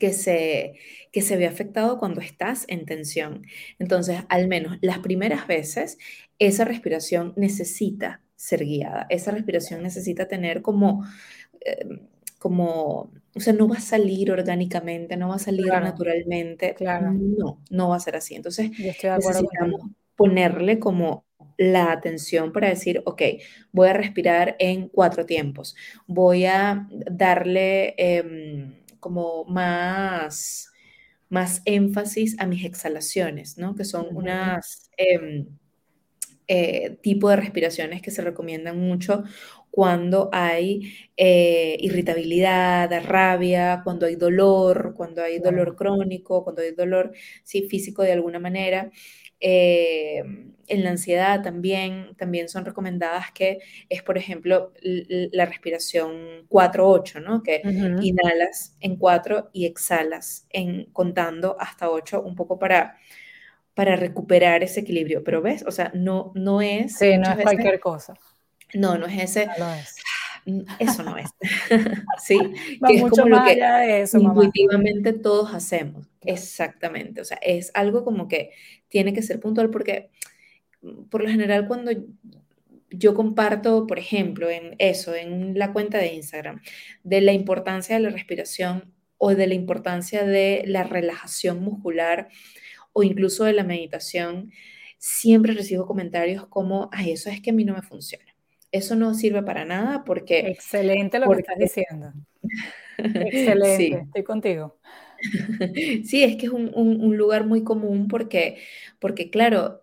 que 0.00 0.12
se, 0.12 0.74
que 1.12 1.22
se 1.22 1.36
ve 1.36 1.46
afectado 1.46 1.98
cuando 1.98 2.20
estás 2.20 2.64
en 2.68 2.84
tensión. 2.84 3.46
Entonces, 3.78 4.20
al 4.28 4.48
menos 4.48 4.76
las 4.80 4.98
primeras 4.98 5.46
veces, 5.46 5.98
esa 6.38 6.64
respiración 6.64 7.32
necesita 7.36 8.22
ser 8.36 8.64
guiada, 8.64 9.06
esa 9.10 9.30
respiración 9.30 9.82
necesita 9.82 10.28
tener 10.28 10.60
como, 10.62 11.04
em, 11.60 12.00
como, 12.38 13.12
o 13.34 13.40
sea, 13.40 13.52
no 13.52 13.68
va 13.68 13.76
a 13.76 13.80
salir 13.80 14.30
orgánicamente, 14.30 15.16
no 15.16 15.28
va 15.28 15.36
a 15.36 15.40
salir 15.40 15.66
naturalmente. 15.66 16.74
Claro. 16.74 17.12
No, 17.12 17.60
no 17.70 17.88
va 17.88 17.96
a 17.96 18.00
ser 18.00 18.16
así. 18.16 18.34
Entonces, 18.34 18.70
necesitamos 18.70 19.82
ponerle 20.16 20.78
como 20.78 21.24
la 21.56 21.92
atención 21.92 22.52
para 22.52 22.68
decir, 22.68 23.02
ok, 23.04 23.22
voy 23.72 23.88
a 23.88 23.92
respirar 23.92 24.56
en 24.58 24.88
cuatro 24.88 25.26
tiempos, 25.26 25.76
voy 26.06 26.46
a 26.46 26.88
darle... 27.10 27.94
Em, 27.98 28.78
como 29.00 29.44
más, 29.44 30.70
más 31.28 31.62
énfasis 31.64 32.38
a 32.38 32.46
mis 32.46 32.64
exhalaciones, 32.64 33.58
¿no? 33.58 33.74
Que 33.74 33.84
son 33.84 34.14
unas 34.14 34.90
eh, 36.50 36.98
tipo 37.02 37.28
de 37.28 37.36
respiraciones 37.36 38.02
que 38.02 38.10
se 38.10 38.22
recomiendan 38.22 38.78
mucho 38.78 39.24
cuando 39.70 40.28
hay 40.32 40.92
eh, 41.16 41.76
irritabilidad, 41.80 42.90
rabia, 43.04 43.82
cuando 43.84 44.06
hay 44.06 44.16
dolor, 44.16 44.94
cuando 44.96 45.22
hay 45.22 45.38
dolor 45.38 45.76
crónico, 45.76 46.44
cuando 46.44 46.62
hay 46.62 46.72
dolor 46.72 47.12
sí, 47.44 47.62
físico 47.68 48.02
de 48.02 48.12
alguna 48.12 48.38
manera. 48.38 48.90
Eh, 49.40 50.22
en 50.68 50.84
la 50.84 50.90
ansiedad 50.90 51.42
también, 51.42 52.14
también 52.16 52.48
son 52.48 52.64
recomendadas 52.64 53.32
que 53.32 53.58
es, 53.88 54.02
por 54.02 54.18
ejemplo, 54.18 54.72
la 54.82 55.46
respiración 55.46 56.46
4-8, 56.48 57.20
¿no? 57.20 57.42
Que 57.42 57.62
inhalas 58.02 58.76
en 58.80 58.96
4 58.96 59.50
y 59.52 59.66
exhalas 59.66 60.46
en 60.50 60.86
contando 60.92 61.56
hasta 61.58 61.90
8, 61.90 62.22
un 62.22 62.34
poco 62.34 62.58
para, 62.58 62.98
para 63.74 63.96
recuperar 63.96 64.62
ese 64.62 64.80
equilibrio. 64.80 65.24
Pero 65.24 65.40
ves, 65.40 65.64
o 65.66 65.70
sea, 65.70 65.90
no, 65.94 66.32
no 66.34 66.60
es... 66.60 66.96
Sí, 66.96 67.16
no 67.16 67.30
es 67.30 67.42
cualquier 67.42 67.80
cosa. 67.80 68.14
No, 68.74 68.98
no 68.98 69.06
es 69.06 69.22
ese... 69.22 69.48
No 69.58 69.72
es. 69.72 69.96
Eso 70.78 71.02
no 71.02 71.16
es. 71.16 71.30
sí, 72.24 72.38
que 72.86 72.94
es 72.94 73.02
como 73.02 73.28
lo 73.28 73.44
que 73.44 74.04
intuitivamente 74.12 75.12
todos 75.12 75.52
hacemos. 75.52 76.06
Exactamente. 76.22 77.20
O 77.20 77.24
sea, 77.24 77.38
es 77.42 77.70
algo 77.74 78.04
como 78.04 78.28
que 78.28 78.52
tiene 78.88 79.12
que 79.12 79.22
ser 79.22 79.40
puntual 79.40 79.70
porque 79.70 80.10
mm, 80.82 81.04
por 81.04 81.22
lo 81.22 81.28
general 81.28 81.66
cuando 81.66 81.90
yo 82.90 83.14
comparto, 83.14 83.86
por 83.86 83.98
ejemplo, 83.98 84.48
en 84.48 84.74
eso, 84.78 85.14
en 85.14 85.58
la 85.58 85.72
cuenta 85.72 85.98
de 85.98 86.14
Instagram, 86.14 86.62
de 87.02 87.20
la 87.20 87.32
importancia 87.32 87.96
de 87.96 88.02
la 88.02 88.10
respiración 88.10 88.94
o 89.18 89.34
de 89.34 89.46
la 89.46 89.54
importancia 89.54 90.24
de 90.24 90.62
la 90.66 90.84
relajación 90.84 91.62
muscular 91.62 92.28
o 92.92 93.02
incluso 93.02 93.44
de 93.44 93.52
la 93.52 93.64
meditación, 93.64 94.52
siempre 94.96 95.52
recibo 95.52 95.86
comentarios 95.86 96.46
como, 96.46 96.88
ay, 96.92 97.12
eso 97.12 97.28
es 97.28 97.40
que 97.40 97.50
a 97.50 97.52
mí 97.52 97.64
no 97.64 97.74
me 97.74 97.82
funciona. 97.82 98.27
Eso 98.70 98.96
no 98.96 99.14
sirve 99.14 99.42
para 99.42 99.64
nada 99.64 100.04
porque... 100.04 100.40
Excelente 100.40 101.18
lo 101.18 101.30
que 101.30 101.40
estás 101.40 101.58
diciendo. 101.58 102.12
Excelente, 102.98 104.02
estoy 104.06 104.24
contigo. 104.24 104.78
Sí, 106.04 106.22
es 106.22 106.36
que 106.36 106.46
es 106.46 106.52
un, 106.52 107.16
lugar 107.16 107.44
muy 107.44 107.64
común 107.64 108.06
porque, 108.06 108.58
porque, 109.00 109.30
claro, 109.30 109.82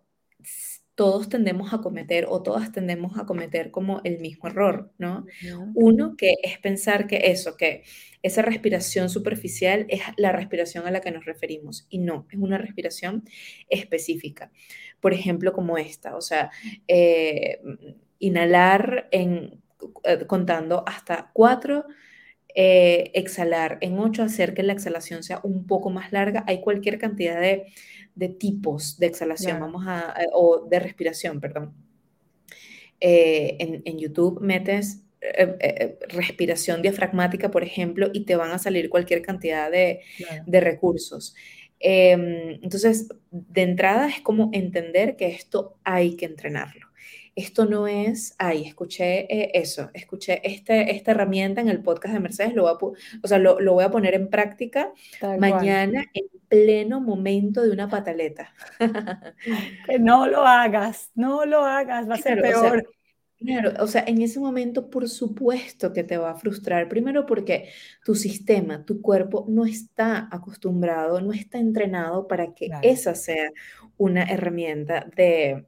todos 0.96 1.28
tendemos 1.28 1.74
a 1.74 1.80
cometer 1.80 2.26
o 2.30 2.42
todas 2.42 2.72
tendemos 2.72 3.20
a 3.20 3.26
cometer 3.26 3.70
como 3.70 4.00
el 4.06 4.20
mismo 4.20 4.48
error, 4.48 4.94
¿no? 4.98 5.26
Uno 5.74 6.16
que 6.16 6.36
es 6.42 6.58
pensar 6.60 7.06
que 7.06 7.18
eso, 7.26 7.58
que 7.58 7.84
esa 8.24 8.42
respiración 8.42 9.10
superficial 9.10 9.86
es 9.90 10.02
la 10.16 10.32
respiración 10.32 10.88
a 10.88 10.92
la 10.92 11.02
que 11.02 11.12
nos 11.12 11.26
referimos 11.26 11.86
y 11.90 11.98
no, 11.98 12.28
es 12.32 12.40
una 12.40 12.58
respiración 12.58 13.26
específica. 13.70 14.52
Por 15.02 15.14
ejemplo, 15.14 15.52
como 15.52 15.78
esta, 15.78 16.16
o 16.16 16.22
sea, 16.22 16.50
eh, 16.88 17.60
inhalar 18.20 19.08
en, 19.12 19.62
eh, 20.04 20.26
contando 20.28 20.84
hasta 20.88 21.32
cuatro 21.34 21.86
eh, 22.58 23.12
exhalar 23.14 23.80
en 23.82 24.00
8, 24.00 24.24
hacer 24.24 24.54
que 24.54 24.64
la 24.64 24.72
exhalación 24.72 25.24
sea 25.24 25.42
un 25.44 25.68
poco 25.68 25.90
más 25.90 26.14
larga. 26.14 26.46
Hay 26.48 26.62
cualquier 26.62 26.98
cantidad 26.98 27.42
de, 27.42 27.66
tipos 28.40 28.98
de 28.98 29.08
exhalación, 29.08 29.60
vamos 29.60 29.84
a, 29.86 30.16
eh, 30.22 30.28
o 30.32 30.66
de 30.66 30.80
respiración, 30.80 31.42
perdón. 31.42 31.74
Eh, 33.02 33.58
en, 33.60 34.00
YouTube 34.00 34.40
metes 34.40 35.02
respiración 36.08 36.82
diafragmática, 36.82 37.52
por 37.52 37.64
ejemplo, 37.64 38.10
y 38.14 38.24
te 38.24 38.38
van 38.38 38.52
a 38.52 38.58
salir 38.58 38.90
cualquier 38.90 39.22
cantidad 39.22 39.70
de, 39.70 40.02
de 40.46 40.60
recursos. 40.62 41.36
Em, 41.80 42.60
entonces, 42.64 43.10
de 43.32 43.64
entrada 43.64 44.08
es 44.08 44.22
como 44.22 44.50
entender 44.54 45.18
que 45.18 45.28
esto 45.28 45.78
hay 45.84 46.16
que 46.16 46.26
entrenarlo 46.26 46.85
esto 47.36 47.66
no 47.66 47.88
es, 47.88 48.34
ay, 48.38 48.64
escuché 48.64 49.32
eh, 49.34 49.52
eso, 49.54 49.90
escuché 49.94 50.42
este, 50.44 50.96
esta 50.96 51.12
herramienta 51.12 51.62
en 51.62 51.68
el 51.68 51.84
podcast 51.84 52.14
de 52.14 52.22
Mercedes, 52.22 52.56
lo 52.56 52.64
voy 52.64 52.72
a, 52.72 53.20
o 53.22 53.28
sea, 53.28 53.38
lo, 53.38 53.74
voy 53.74 53.84
a 53.84 53.92
poner 53.92 54.14
en 54.14 54.30
práctica 54.30 54.94
mañana 55.38 56.06
en 56.14 56.26
pleno 56.48 57.02
momento 57.02 57.62
de 57.62 57.72
una 57.72 57.90
pataleta. 57.90 58.54
que 59.88 60.00
no 60.00 60.28
lo 60.28 60.46
hagas, 60.46 61.12
no 61.16 61.46
lo 61.46 61.66
hagas, 61.66 62.10
va 62.10 62.16
a 62.16 62.18
ser 62.18 62.42
peor. 62.42 62.88
Claro, 63.38 63.74
o 63.84 63.88
sea, 63.88 64.06
en 64.08 64.22
ese 64.22 64.40
momento 64.40 64.90
por 64.90 65.10
supuesto 65.10 65.92
que 65.92 66.06
te 66.06 66.18
va 66.18 66.32
a 66.32 66.36
frustrar. 66.36 66.88
Primero 66.88 67.26
porque 67.26 67.70
tu 68.06 68.16
sistema, 68.16 68.86
tu 68.86 69.02
cuerpo 69.02 69.46
no 69.50 69.66
está 69.66 70.30
acostumbrado, 70.32 71.20
no 71.20 71.34
está 71.34 71.60
entrenado 71.60 72.28
para 72.28 72.54
que 72.54 72.70
esa 72.82 73.14
sea 73.14 73.52
una 73.98 74.24
herramienta 74.24 75.06
de, 75.16 75.66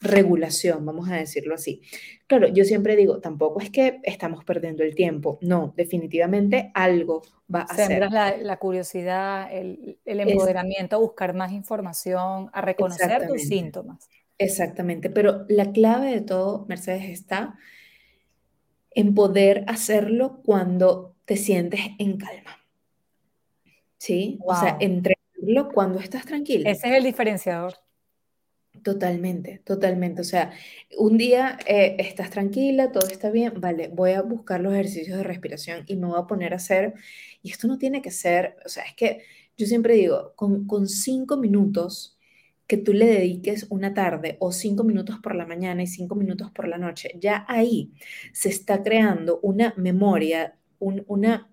regulación, 0.00 0.84
vamos 0.86 1.10
a 1.10 1.16
decirlo 1.16 1.54
así. 1.54 1.82
Claro, 2.26 2.48
yo 2.48 2.64
siempre 2.64 2.94
digo, 2.96 3.20
tampoco 3.20 3.60
es 3.60 3.70
que 3.70 4.00
estamos 4.04 4.44
perdiendo 4.44 4.82
el 4.82 4.94
tiempo, 4.94 5.38
no, 5.42 5.74
definitivamente 5.76 6.70
algo 6.74 7.22
va 7.52 7.62
a 7.62 7.74
ser. 7.74 8.10
La, 8.10 8.36
la 8.36 8.56
curiosidad, 8.58 9.48
el, 9.52 9.98
el 10.04 10.20
empoderamiento 10.20 10.96
a 10.96 10.98
buscar 11.00 11.34
más 11.34 11.52
información, 11.52 12.50
a 12.52 12.60
reconocer 12.60 13.26
tus 13.26 13.42
síntomas. 13.42 14.08
Exactamente, 14.38 15.10
pero 15.10 15.44
la 15.48 15.72
clave 15.72 16.12
de 16.12 16.20
todo, 16.20 16.64
Mercedes, 16.68 17.08
está 17.08 17.58
en 18.90 19.14
poder 19.14 19.64
hacerlo 19.66 20.40
cuando 20.44 21.16
te 21.24 21.36
sientes 21.36 21.80
en 21.98 22.18
calma. 22.18 22.58
¿Sí? 23.96 24.38
O 24.44 24.54
sea, 24.54 24.76
entregarlo 24.78 25.70
cuando 25.74 25.98
estás 25.98 26.24
tranquila. 26.24 26.70
Ese 26.70 26.88
es 26.88 26.94
el 26.94 27.02
diferenciador. 27.02 27.74
Totalmente, 28.82 29.60
totalmente. 29.64 30.20
O 30.20 30.24
sea, 30.24 30.52
un 30.98 31.18
día 31.18 31.58
eh, 31.66 31.96
estás 31.98 32.30
tranquila, 32.30 32.92
todo 32.92 33.06
está 33.08 33.30
bien, 33.30 33.60
vale, 33.60 33.88
voy 33.88 34.12
a 34.12 34.22
buscar 34.22 34.60
los 34.60 34.72
ejercicios 34.72 35.16
de 35.18 35.24
respiración 35.24 35.84
y 35.86 35.96
me 35.96 36.06
voy 36.06 36.18
a 36.18 36.26
poner 36.26 36.52
a 36.52 36.56
hacer, 36.56 36.94
y 37.42 37.50
esto 37.50 37.66
no 37.66 37.78
tiene 37.78 38.02
que 38.02 38.10
ser, 38.10 38.56
o 38.64 38.68
sea, 38.68 38.84
es 38.84 38.94
que 38.94 39.22
yo 39.56 39.66
siempre 39.66 39.94
digo, 39.94 40.32
con, 40.36 40.66
con 40.66 40.86
cinco 40.88 41.36
minutos 41.36 42.18
que 42.66 42.76
tú 42.76 42.92
le 42.92 43.06
dediques 43.06 43.66
una 43.70 43.94
tarde 43.94 44.36
o 44.40 44.52
cinco 44.52 44.84
minutos 44.84 45.16
por 45.22 45.34
la 45.34 45.46
mañana 45.46 45.82
y 45.82 45.86
cinco 45.86 46.14
minutos 46.14 46.50
por 46.52 46.68
la 46.68 46.78
noche, 46.78 47.10
ya 47.20 47.44
ahí 47.48 47.92
se 48.32 48.48
está 48.50 48.82
creando 48.82 49.40
una 49.42 49.74
memoria, 49.76 50.56
una, 50.78 51.50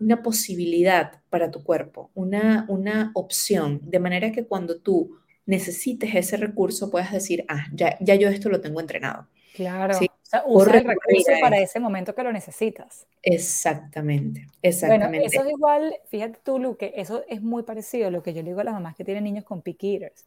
una 0.00 0.22
posibilidad 0.22 1.22
para 1.30 1.50
tu 1.50 1.62
cuerpo, 1.62 2.10
una, 2.14 2.66
una 2.68 3.12
opción, 3.14 3.80
de 3.84 4.00
manera 4.00 4.32
que 4.32 4.46
cuando 4.46 4.80
tú 4.80 5.18
necesites 5.46 6.14
ese 6.14 6.36
recurso, 6.36 6.90
puedas 6.90 7.12
decir, 7.12 7.44
ah, 7.48 7.66
ya, 7.72 7.96
ya 8.00 8.14
yo 8.14 8.28
esto 8.28 8.48
lo 8.48 8.60
tengo 8.60 8.80
entrenado. 8.80 9.28
Claro. 9.54 9.94
¿Sí? 9.94 10.06
O 10.06 10.26
sea, 10.26 10.42
usa 10.46 10.78
el 10.78 10.84
recurso 10.84 11.32
para 11.40 11.58
ese 11.58 11.78
momento 11.78 12.14
que 12.14 12.22
lo 12.24 12.32
necesitas. 12.32 13.06
Exactamente, 13.22 14.46
exactamente. 14.62 15.18
Bueno, 15.18 15.26
eso 15.26 15.44
es 15.44 15.50
igual, 15.50 15.96
fíjate 16.06 16.40
tú, 16.42 16.58
Lu, 16.58 16.76
que 16.76 16.92
eso 16.96 17.24
es 17.28 17.40
muy 17.40 17.62
parecido 17.62 18.08
a 18.08 18.10
lo 18.10 18.22
que 18.22 18.32
yo 18.32 18.42
le 18.42 18.48
digo 18.48 18.60
a 18.60 18.64
las 18.64 18.74
mamás 18.74 18.96
que 18.96 19.04
tienen 19.04 19.24
niños 19.24 19.44
con 19.44 19.62
pick 19.62 19.82
eaters. 19.84 20.26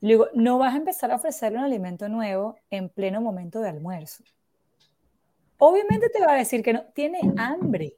Le 0.00 0.14
digo, 0.14 0.28
no 0.34 0.58
vas 0.58 0.74
a 0.74 0.76
empezar 0.76 1.10
a 1.10 1.16
ofrecerle 1.16 1.58
un 1.58 1.64
alimento 1.64 2.08
nuevo 2.08 2.56
en 2.70 2.88
pleno 2.88 3.20
momento 3.20 3.60
de 3.60 3.68
almuerzo. 3.68 4.22
Obviamente 5.58 6.08
te 6.08 6.20
va 6.20 6.32
a 6.32 6.36
decir 6.36 6.62
que 6.62 6.72
no, 6.72 6.84
tiene 6.92 7.20
hambre. 7.36 7.96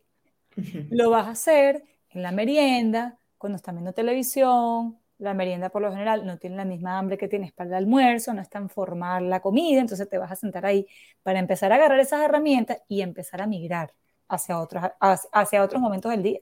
Lo 0.91 1.11
vas 1.11 1.27
a 1.27 1.31
hacer 1.31 1.85
en 2.11 2.23
la 2.23 2.31
merienda, 2.31 3.19
cuando 3.39 3.57
está 3.57 3.73
viendo 3.73 3.93
televisión, 3.93 4.99
la 5.25 5.35
merienda 5.35 5.71
por 5.71 5.83
lo 5.83 5.91
general 5.91 6.25
no 6.25 6.39
tiene 6.39 6.57
la 6.57 6.65
misma 6.65 6.99
hambre 6.99 7.19
que 7.19 7.29
tienes 7.29 7.53
para 7.53 7.69
el 7.71 7.75
almuerzo, 7.75 8.33
no 8.35 8.43
está 8.43 8.59
en 8.59 8.69
formar 8.69 9.23
la 9.23 9.41
comida, 9.41 9.81
entonces 9.81 10.09
te 10.09 10.19
vas 10.19 10.31
a 10.31 10.37
sentar 10.37 10.67
ahí 10.67 10.87
para 11.23 11.39
empezar 11.39 11.73
a 11.73 11.77
agarrar 11.77 11.99
esas 11.99 12.23
herramientas 12.23 12.79
y 12.89 13.03
empezar 13.03 13.43
a 13.43 13.47
migrar 13.47 13.93
hacia 14.29 14.61
otros, 14.61 14.85
hacia 15.01 15.63
otros 15.63 15.81
momentos 15.81 16.11
del 16.11 16.23
día. 16.23 16.41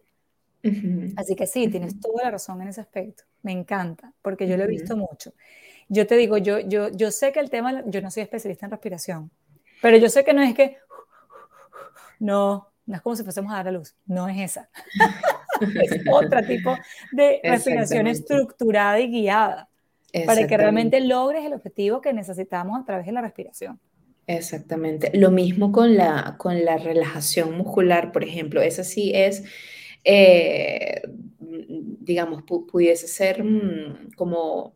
Así 1.16 1.34
que 1.34 1.46
sí, 1.46 1.68
tienes 1.68 1.98
toda 1.98 2.24
la 2.24 2.30
razón 2.30 2.62
en 2.62 2.68
ese 2.68 2.80
aspecto. 2.80 3.24
Me 3.42 3.52
encanta, 3.52 4.12
porque 4.22 4.46
yo 4.46 4.56
lo 4.56 4.64
he 4.64 4.68
visto 4.68 4.96
mucho. 4.96 5.32
Yo 5.88 6.06
te 6.06 6.16
digo, 6.16 6.38
yo, 6.38 6.60
yo, 6.60 6.88
yo 6.90 7.10
sé 7.10 7.32
que 7.32 7.40
el 7.40 7.50
tema, 7.50 7.82
yo 7.86 8.00
no 8.00 8.10
soy 8.10 8.22
especialista 8.22 8.66
en 8.66 8.70
respiración, 8.70 9.30
pero 9.80 9.96
yo 9.96 10.08
sé 10.08 10.24
que 10.24 10.32
no 10.32 10.42
es 10.42 10.54
que, 10.54 10.78
no, 12.20 12.68
no 12.86 12.96
es 12.96 13.02
como 13.02 13.16
si 13.16 13.24
fuésemos 13.24 13.52
a 13.52 13.56
dar 13.56 13.68
a 13.68 13.72
luz, 13.72 13.96
no 14.06 14.28
es 14.28 14.38
esa. 14.40 14.68
es 15.62 16.00
otro 16.10 16.42
tipo 16.42 16.76
de 17.12 17.40
respiración 17.44 18.06
estructurada 18.06 19.00
y 19.00 19.10
guiada 19.10 19.68
para 20.26 20.46
que 20.46 20.56
realmente 20.56 21.00
logres 21.00 21.44
el 21.44 21.54
objetivo 21.54 22.00
que 22.00 22.12
necesitamos 22.12 22.80
a 22.80 22.84
través 22.84 23.06
de 23.06 23.12
la 23.12 23.22
respiración. 23.22 23.80
Exactamente. 24.26 25.10
Lo 25.14 25.30
mismo 25.30 25.72
con 25.72 25.96
la, 25.96 26.36
con 26.38 26.64
la 26.64 26.76
relajación 26.76 27.56
muscular, 27.56 28.12
por 28.12 28.22
ejemplo. 28.22 28.60
Esa 28.60 28.84
sí 28.84 29.10
es, 29.14 29.42
eh, 30.04 31.00
digamos, 31.38 32.42
pudiese 32.42 33.08
ser 33.08 33.42
mm, 33.42 34.12
como 34.16 34.74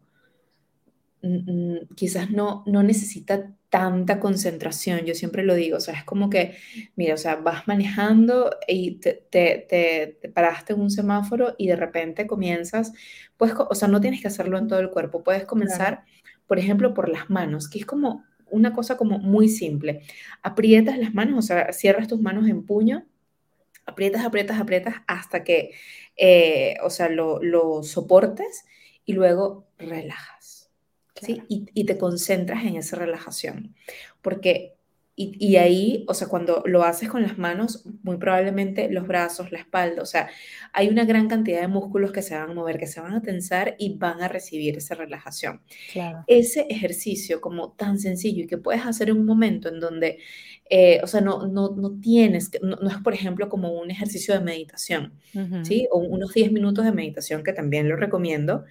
Mm, 1.26 1.94
quizás 1.96 2.30
no, 2.30 2.62
no 2.66 2.82
necesita 2.82 3.54
tanta 3.76 4.20
concentración, 4.20 5.00
yo 5.04 5.14
siempre 5.14 5.42
lo 5.42 5.54
digo, 5.54 5.76
o 5.76 5.80
sea, 5.80 5.92
es 5.92 6.04
como 6.04 6.30
que, 6.30 6.56
mira, 6.96 7.12
o 7.12 7.18
sea, 7.18 7.36
vas 7.36 7.68
manejando 7.68 8.56
y 8.66 8.92
te, 8.92 9.12
te, 9.30 10.30
paraste 10.32 10.72
en 10.72 10.80
un 10.80 10.90
semáforo 10.90 11.54
y 11.58 11.66
de 11.66 11.76
repente 11.76 12.26
comienzas, 12.26 12.94
pues, 13.36 13.52
o 13.54 13.74
sea, 13.74 13.86
no 13.88 14.00
tienes 14.00 14.22
que 14.22 14.28
hacerlo 14.28 14.56
en 14.56 14.66
todo 14.66 14.78
el 14.78 14.88
cuerpo, 14.88 15.22
puedes 15.22 15.44
comenzar, 15.44 16.04
por 16.46 16.58
ejemplo, 16.58 16.94
por 16.94 17.10
las 17.10 17.28
manos, 17.28 17.68
que 17.68 17.78
es 17.78 17.84
como 17.84 18.24
una 18.50 18.72
cosa 18.72 18.96
como 18.96 19.18
muy 19.18 19.50
simple. 19.50 20.00
Aprietas 20.42 20.96
las 20.96 21.12
manos, 21.12 21.38
o 21.38 21.46
sea, 21.46 21.70
cierras 21.74 22.08
tus 22.08 22.22
manos 22.22 22.48
en 22.48 22.64
puño, 22.64 23.04
aprietas, 23.84 24.24
aprietas, 24.24 24.58
aprietas 24.58 24.94
hasta 25.06 25.44
que, 25.44 25.72
eh, 26.16 26.76
o 26.82 26.88
sea, 26.88 27.10
lo, 27.10 27.42
lo 27.42 27.82
soportes 27.82 28.64
y 29.04 29.12
luego 29.12 29.66
relajas 29.76 30.55
¿sí? 31.22 31.42
Y, 31.48 31.84
te 31.84 31.98
concentras 31.98 32.64
en 32.64 32.76
esa 32.76 32.96
relajación. 32.96 33.74
Porque, 34.22 34.74
y, 35.18 35.56
ahí, 35.56 36.04
o 36.08 36.14
sea, 36.14 36.28
cuando 36.28 36.62
lo 36.66 36.82
haces 36.84 37.08
con 37.08 37.22
las 37.22 37.38
manos, 37.38 37.86
muy 38.02 38.18
probablemente 38.18 38.90
los 38.90 39.06
brazos, 39.06 39.50
la 39.50 39.58
espalda, 39.58 40.02
o 40.02 40.06
sea, 40.06 40.28
hay 40.74 40.88
una 40.88 41.06
gran 41.06 41.26
cantidad 41.26 41.62
de 41.62 41.68
músculos 41.68 42.12
que 42.12 42.20
se 42.20 42.34
van 42.34 42.50
a 42.50 42.54
mover, 42.54 42.78
que 42.78 42.86
se 42.86 43.00
van 43.00 43.14
a 43.14 43.22
tensar 43.22 43.76
y 43.78 43.96
van 43.96 44.20
a 44.20 44.28
recibir 44.28 44.76
esa 44.76 44.94
relajación. 44.94 45.62
Ese 46.26 46.66
ejercicio 46.68 47.40
como 47.40 47.72
tan 47.72 47.98
sencillo 47.98 48.44
y 48.44 48.46
que 48.46 48.58
puedes 48.58 48.84
hacer 48.84 49.08
en 49.08 49.16
un 49.16 49.24
momento 49.24 49.70
en 49.70 49.80
donde, 49.80 50.18
eh, 50.68 51.00
o 51.02 51.06
sea, 51.06 51.22
no, 51.22 51.46
no, 51.46 51.74
no 51.74 51.98
tienes, 51.98 52.50
no, 52.60 52.76
no, 52.76 52.90
es 52.90 52.98
por 52.98 53.14
ejemplo 53.14 53.48
como 53.48 53.72
un 53.72 53.90
ejercicio 53.90 54.34
de 54.34 54.40
meditación, 54.40 55.14
¿sí? 55.62 55.88
O 55.90 55.98
unos 55.98 56.34
10 56.34 56.52
minutos 56.52 56.84
de 56.84 56.92
meditación 56.92 57.42
que 57.42 57.54
también 57.54 57.88
lo 57.88 57.96
recomiendo. 57.96 58.66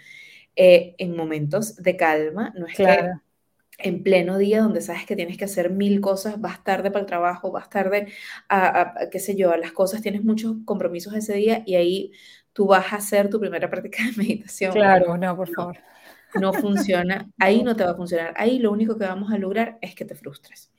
Eh, 0.55 0.95
en 0.99 1.15
momentos 1.15 1.75
de 1.75 1.97
calma, 1.97 2.53
no 2.55 2.65
es 2.65 2.75
que 2.75 2.85
en 3.77 4.03
pleno 4.03 4.37
día 4.37 4.61
donde 4.61 4.79
sabes 4.79 5.05
que 5.05 5.15
tienes 5.15 5.37
que 5.37 5.45
hacer 5.45 5.69
mil 5.69 5.99
cosas, 5.99 6.39
vas 6.39 6.63
tarde 6.63 6.91
para 6.91 7.01
el 7.01 7.05
trabajo, 7.07 7.51
vas 7.51 7.69
tarde 7.69 8.07
a, 8.47 8.93
qué 9.11 9.19
sé 9.19 9.35
yo, 9.35 9.51
a 9.51 9.57
las 9.57 9.73
cosas, 9.73 10.01
tienes 10.01 10.23
muchos 10.23 10.55
compromisos 10.63 11.13
ese 11.13 11.33
día 11.33 11.63
y 11.65 11.75
ahí 11.75 12.11
tú 12.53 12.67
vas 12.67 12.93
a 12.93 12.97
hacer 12.97 13.29
tu 13.29 13.39
primera 13.39 13.69
práctica 13.69 14.03
de 14.03 14.13
meditación. 14.15 14.71
Claro, 14.71 15.17
no, 15.17 15.35
por 15.35 15.49
favor. 15.49 15.77
No 16.39 16.53
funciona, 16.53 17.29
ahí 17.37 17.63
no 17.63 17.75
te 17.75 17.83
va 17.83 17.91
a 17.91 17.95
funcionar, 17.97 18.33
ahí 18.37 18.59
lo 18.59 18.71
único 18.71 18.97
que 18.97 19.05
vamos 19.05 19.31
a 19.33 19.37
lograr 19.37 19.77
es 19.81 19.93
que 19.93 20.05
te 20.05 20.15
frustres. 20.15 20.71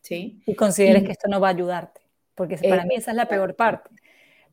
¿sí? 0.00 0.42
Y 0.46 0.54
consideres 0.54 1.02
que 1.02 1.12
esto 1.12 1.28
no 1.28 1.40
va 1.40 1.48
a 1.48 1.52
ayudarte, 1.52 2.02
porque 2.34 2.58
para 2.58 2.84
mí 2.84 2.94
esa 2.94 3.12
es 3.12 3.16
la 3.16 3.26
peor 3.26 3.56
parte 3.56 3.90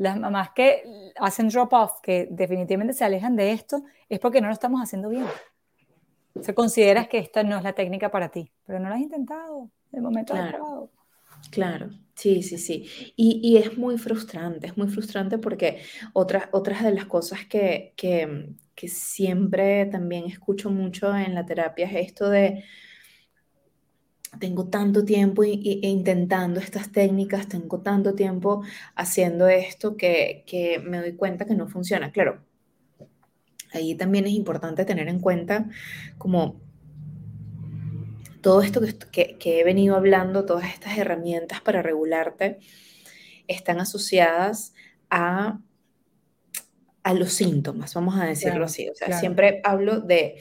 las 0.01 0.19
mamás 0.19 0.49
que 0.55 0.83
hacen 1.17 1.49
drop 1.49 1.73
off, 1.73 1.91
que 2.01 2.27
definitivamente 2.31 2.93
se 2.93 3.05
alejan 3.05 3.35
de 3.35 3.51
esto, 3.51 3.83
es 4.09 4.19
porque 4.19 4.41
no 4.41 4.47
lo 4.47 4.53
estamos 4.53 4.81
haciendo 4.81 5.09
bien. 5.09 5.27
Se 6.41 6.55
consideras 6.55 7.07
que 7.07 7.19
esta 7.19 7.43
no 7.43 7.55
es 7.55 7.63
la 7.63 7.73
técnica 7.73 8.09
para 8.09 8.29
ti, 8.29 8.51
pero 8.65 8.79
no 8.79 8.89
lo 8.89 8.95
has 8.95 9.01
intentado, 9.01 9.69
de 9.91 10.01
momento 10.01 10.33
claro. 10.33 10.89
Claro, 11.51 11.89
sí, 12.15 12.41
sí, 12.41 12.57
sí. 12.57 13.13
Y, 13.15 13.57
es 13.57 13.77
muy 13.77 13.99
frustrante, 13.99 14.67
es 14.67 14.77
muy 14.77 14.87
frustrante 14.87 15.37
porque 15.37 15.81
otras, 16.13 16.49
otras 16.51 16.83
de 16.83 16.93
las 16.93 17.05
cosas 17.05 17.45
que, 17.45 17.93
que, 17.95 18.55
que 18.73 18.87
siempre 18.87 19.85
también 19.85 20.25
escucho 20.25 20.71
mucho 20.71 21.15
en 21.15 21.35
la 21.35 21.45
terapia 21.45 21.85
es 21.85 22.07
esto 22.07 22.29
de, 22.29 22.63
tengo 24.39 24.67
tanto 24.70 25.04
tiempo 25.04 25.44
intentando 25.44 26.60
estas 26.60 26.91
técnicas, 26.91 27.48
tengo 27.48 27.82
tanto 27.82 28.15
tiempo 28.15 28.63
haciendo 28.96 29.48
esto 29.48 29.98
que, 29.98 30.82
me 30.86 31.00
doy 31.00 31.13
cuenta 31.13 31.46
que 31.46 31.56
no 31.56 31.67
funciona. 31.67 32.12
Claro, 32.12 32.41
ahí 33.74 33.96
también 33.96 34.26
es 34.26 34.32
importante 34.32 34.86
tener 34.86 35.10
en 35.10 35.20
cuenta 35.20 35.70
como 36.17 36.62
todo 38.41 38.62
esto 38.62 38.82
que, 39.12 39.38
he 39.44 39.63
venido 39.63 39.96
hablando, 39.96 40.46
todas 40.46 40.74
estas 40.74 40.98
herramientas 40.98 41.62
para 41.62 41.82
regularte, 41.82 42.60
están 43.48 43.80
asociadas 43.80 44.74
a, 45.10 45.60
a 47.04 47.13
los 47.13 47.34
síntomas, 47.34 47.94
vamos 47.94 48.15
a 48.15 48.26
decirlo 48.26 48.65
así. 48.65 48.89
O 48.89 48.96
sea, 48.96 49.20
siempre 49.20 49.60
hablo 49.63 50.00
de 50.00 50.38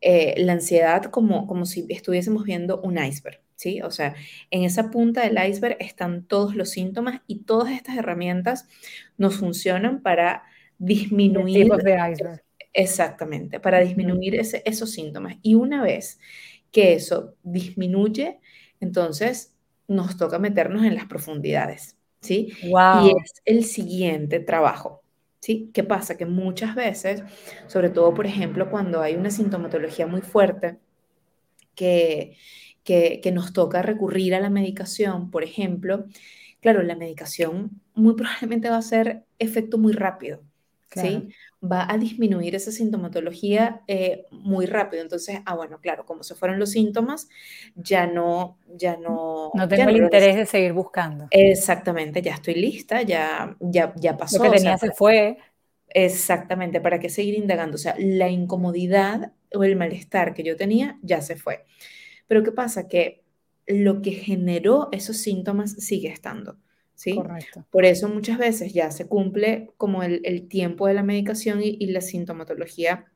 eh, 0.00 0.34
la 0.38 0.52
ansiedad 0.52 1.04
como, 1.04 1.46
como 1.46 1.66
si 1.66 1.86
estuviésemos 1.88 2.44
viendo 2.44 2.80
un 2.82 2.98
iceberg, 2.98 3.40
¿sí? 3.56 3.82
O 3.82 3.90
sea, 3.90 4.14
en 4.50 4.62
esa 4.62 4.90
punta 4.90 5.22
del 5.22 5.38
iceberg 5.48 5.76
están 5.80 6.24
todos 6.24 6.54
los 6.54 6.70
síntomas 6.70 7.22
y 7.26 7.40
todas 7.40 7.72
estas 7.72 7.96
herramientas 7.96 8.68
nos 9.16 9.36
funcionan 9.36 10.02
para 10.02 10.44
disminuir... 10.78 11.68
de 11.68 12.12
iceberg. 12.12 12.42
Exactamente, 12.72 13.58
para 13.58 13.80
disminuir 13.80 14.36
ese, 14.36 14.62
esos 14.64 14.92
síntomas. 14.92 15.36
Y 15.42 15.54
una 15.54 15.82
vez 15.82 16.20
que 16.70 16.92
eso 16.92 17.34
disminuye, 17.42 18.38
entonces 18.78 19.54
nos 19.88 20.16
toca 20.16 20.38
meternos 20.38 20.84
en 20.84 20.94
las 20.94 21.06
profundidades, 21.06 21.96
¿sí? 22.20 22.52
Y 22.62 23.08
es 23.08 23.42
el 23.44 23.64
siguiente 23.64 24.38
trabajo. 24.38 25.02
¿Sí? 25.40 25.70
¿Qué 25.72 25.84
pasa? 25.84 26.16
Que 26.16 26.26
muchas 26.26 26.74
veces, 26.74 27.22
sobre 27.68 27.90
todo, 27.90 28.12
por 28.14 28.26
ejemplo, 28.26 28.70
cuando 28.70 29.00
hay 29.02 29.14
una 29.14 29.30
sintomatología 29.30 30.06
muy 30.06 30.20
fuerte, 30.20 30.78
que, 31.74 32.36
que, 32.84 33.30
nos 33.32 33.52
toca 33.52 33.82
recurrir 33.82 34.34
a 34.34 34.40
la 34.40 34.50
medicación, 34.50 35.30
por 35.30 35.44
ejemplo, 35.44 36.06
claro, 36.60 36.82
la 36.82 36.96
medicación 36.96 37.80
muy 37.94 38.14
probablemente 38.14 38.68
va 38.70 38.76
a 38.76 38.80
hacer 38.80 39.24
efecto 39.38 39.78
muy 39.78 39.92
rápido, 39.92 40.42
¿sí? 40.94 41.28
Va 41.62 41.90
a 41.90 41.98
disminuir 41.98 42.54
esa 42.54 42.70
sintomatología 42.70 43.82
eh, 43.86 44.24
muy 44.30 44.66
rápido. 44.66 45.02
Entonces, 45.02 45.40
ah, 45.44 45.54
bueno, 45.54 45.80
claro, 45.80 46.06
como 46.06 46.22
se 46.22 46.34
fueron 46.34 46.58
los 46.58 46.70
síntomas, 46.70 47.28
ya 47.74 48.06
no, 48.06 48.58
ya 48.76 48.96
no... 48.96 49.50
No 49.54 49.68
tengo 49.68 49.90
el 49.90 49.96
interés 49.96 50.36
de 50.36 50.46
seguir 50.46 50.72
buscando. 50.72 51.26
Exactamente, 51.30 52.22
ya 52.22 52.34
estoy 52.34 52.54
lista, 52.54 53.02
ya, 53.02 53.56
ya, 53.60 53.92
ya 53.96 54.16
pasó. 54.16 54.42
Lo 54.42 54.50
que 54.50 54.58
tenía 54.58 54.78
se 54.78 54.92
fue. 54.92 55.38
Exactamente, 55.88 56.80
¿para 56.80 57.00
qué 57.00 57.08
seguir 57.08 57.34
indagando? 57.34 57.76
O 57.76 57.78
sea, 57.78 57.94
la 57.98 58.28
incomodidad 58.28 59.32
o 59.54 59.64
el 59.64 59.76
malestar 59.76 60.34
que 60.34 60.42
yo 60.42 60.56
tenía 60.56 60.98
ya 61.02 61.22
se 61.22 61.36
fue. 61.36 61.64
Pero 62.26 62.42
¿qué 62.42 62.52
pasa? 62.52 62.88
Que 62.88 63.24
lo 63.66 64.02
que 64.02 64.12
generó 64.12 64.88
esos 64.92 65.16
síntomas 65.18 65.72
sigue 65.72 66.08
estando. 66.08 66.58
¿Sí? 66.98 67.14
Correcto. 67.14 67.64
Por 67.70 67.84
eso 67.84 68.08
muchas 68.08 68.38
veces 68.38 68.72
ya 68.72 68.90
se 68.90 69.06
cumple 69.06 69.70
como 69.76 70.02
el, 70.02 70.48
tiempo 70.48 70.88
de 70.88 70.94
la 70.94 71.04
medicación 71.04 71.60
y, 71.62 71.86
la 71.86 72.00
sintomatología 72.00 73.06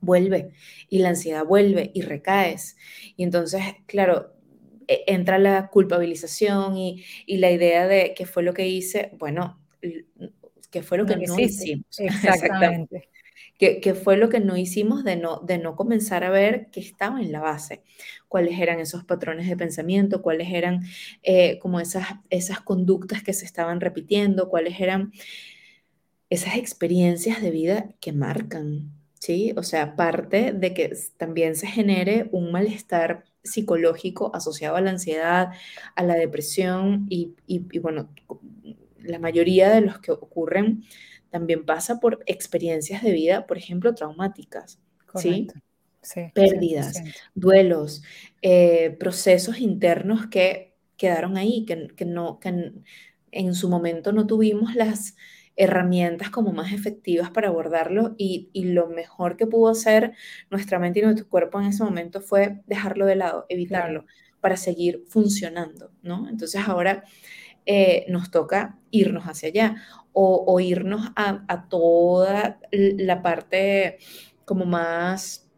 vuelve 0.00 0.52
y 0.88 1.00
la 1.00 1.10
ansiedad 1.10 1.44
vuelve 1.44 1.90
y 1.92 2.00
recaes. 2.00 2.78
Y 3.16 3.24
entonces, 3.24 3.62
claro, 3.84 4.32
e, 4.88 5.04
entra 5.06 5.38
la 5.38 5.68
culpabilización 5.68 6.78
y, 6.78 7.04
y, 7.26 7.36
la 7.36 7.50
idea 7.50 7.86
de 7.86 8.14
qué 8.16 8.24
fue 8.24 8.42
lo 8.42 8.54
que 8.54 8.66
hice. 8.66 9.10
Bueno, 9.18 9.60
¿Qué 10.70 10.82
fue 10.82 10.98
lo 10.98 11.06
que 11.06 11.16
no 11.16 11.38
hicimos? 11.38 11.84
Exactamente. 11.98 13.08
¿Qué, 13.60 13.92
fue 13.92 14.16
lo 14.16 14.30
que 14.30 14.40
no 14.40 14.56
hicimos 14.56 15.04
de 15.04 15.16
no, 15.16 15.40
de 15.40 15.58
no 15.58 15.76
comenzar 15.76 16.24
a 16.24 16.30
ver 16.30 16.68
qué 16.72 16.80
estaba 16.80 17.20
en 17.20 17.30
la 17.30 17.40
base? 17.40 17.82
¿Cuáles 18.26 18.58
eran 18.58 18.80
esos 18.80 19.04
patrones 19.04 19.46
de 19.50 19.56
pensamiento? 19.56 20.22
¿Cuáles 20.22 20.50
eran 20.50 20.80
eh, 21.22 21.58
como 21.58 21.78
esas, 21.78 22.06
esas 22.30 22.60
conductas 22.60 23.22
que 23.22 23.34
se 23.34 23.44
estaban 23.44 23.82
repitiendo? 23.82 24.48
¿Cuáles 24.48 24.80
eran 24.80 25.12
esas 26.30 26.56
experiencias 26.56 27.42
de 27.42 27.50
vida 27.50 27.90
que 28.00 28.12
marcan? 28.12 28.92
¿Sí? 29.18 29.52
O 29.54 29.62
sea, 29.62 29.82
aparte 29.82 30.52
de 30.52 30.72
que 30.72 30.96
también 31.18 31.54
se 31.54 31.66
genere 31.66 32.30
un 32.32 32.52
malestar 32.52 33.24
psicológico 33.44 34.34
asociado 34.34 34.76
a 34.76 34.80
la 34.80 34.92
ansiedad, 34.92 35.50
a 35.96 36.02
la 36.02 36.14
depresión 36.14 37.04
y, 37.10 37.34
y 37.46 37.78
bueno, 37.78 38.08
la 39.02 39.18
mayoría 39.18 39.68
de 39.68 39.82
los 39.82 39.98
que 39.98 40.12
ocurren 40.12 40.84
también 41.30 41.64
pasa 41.64 42.00
por 42.00 42.22
experiencias 42.26 43.02
de 43.02 43.12
vida, 43.12 43.46
por 43.46 43.56
ejemplo, 43.56 43.94
traumáticas, 43.94 44.80
¿sí? 45.16 45.48
Pérdidas, 46.34 47.02
duelos, 47.34 48.02
eh, 48.42 48.96
procesos 48.98 49.58
internos 49.58 50.26
que 50.28 50.74
quedaron 50.96 51.36
ahí, 51.36 51.64
que, 51.66 52.04
no, 52.04 52.40
que 52.40 52.72
en, 53.32 53.54
su 53.54 53.68
momento 53.68 54.12
no 54.12 54.26
tuvimos 54.26 54.74
las 54.74 55.16
herramientas 55.56 56.30
como 56.30 56.52
más 56.52 56.72
efectivas 56.72 57.30
para 57.30 57.48
abordarlo 57.48 58.14
y, 58.16 58.50
lo 58.54 58.88
mejor 58.88 59.36
que 59.36 59.46
pudo 59.46 59.70
hacer 59.70 60.12
nuestra 60.50 60.78
mente 60.78 61.00
y 61.00 61.02
nuestro 61.02 61.28
cuerpo 61.28 61.60
en 61.60 61.66
ese 61.66 61.84
momento 61.84 62.20
fue 62.20 62.62
dejarlo 62.66 63.06
de 63.06 63.16
lado, 63.16 63.46
evitarlo, 63.48 64.06
para 64.40 64.56
seguir 64.56 65.04
funcionando, 65.06 65.92
¿no? 66.02 66.28
Entonces 66.28 66.62
ahora 66.66 67.04
eh, 67.66 68.06
nos 68.08 68.30
toca 68.30 68.78
irnos 68.90 69.24
hacia 69.24 69.50
allá 69.50 69.76
o, 70.12 70.60
irnos 70.60 71.10
a, 71.16 71.66
toda 71.68 72.58
la 72.72 73.22
parte 73.22 73.98
como 74.44 74.64
más 74.64 75.48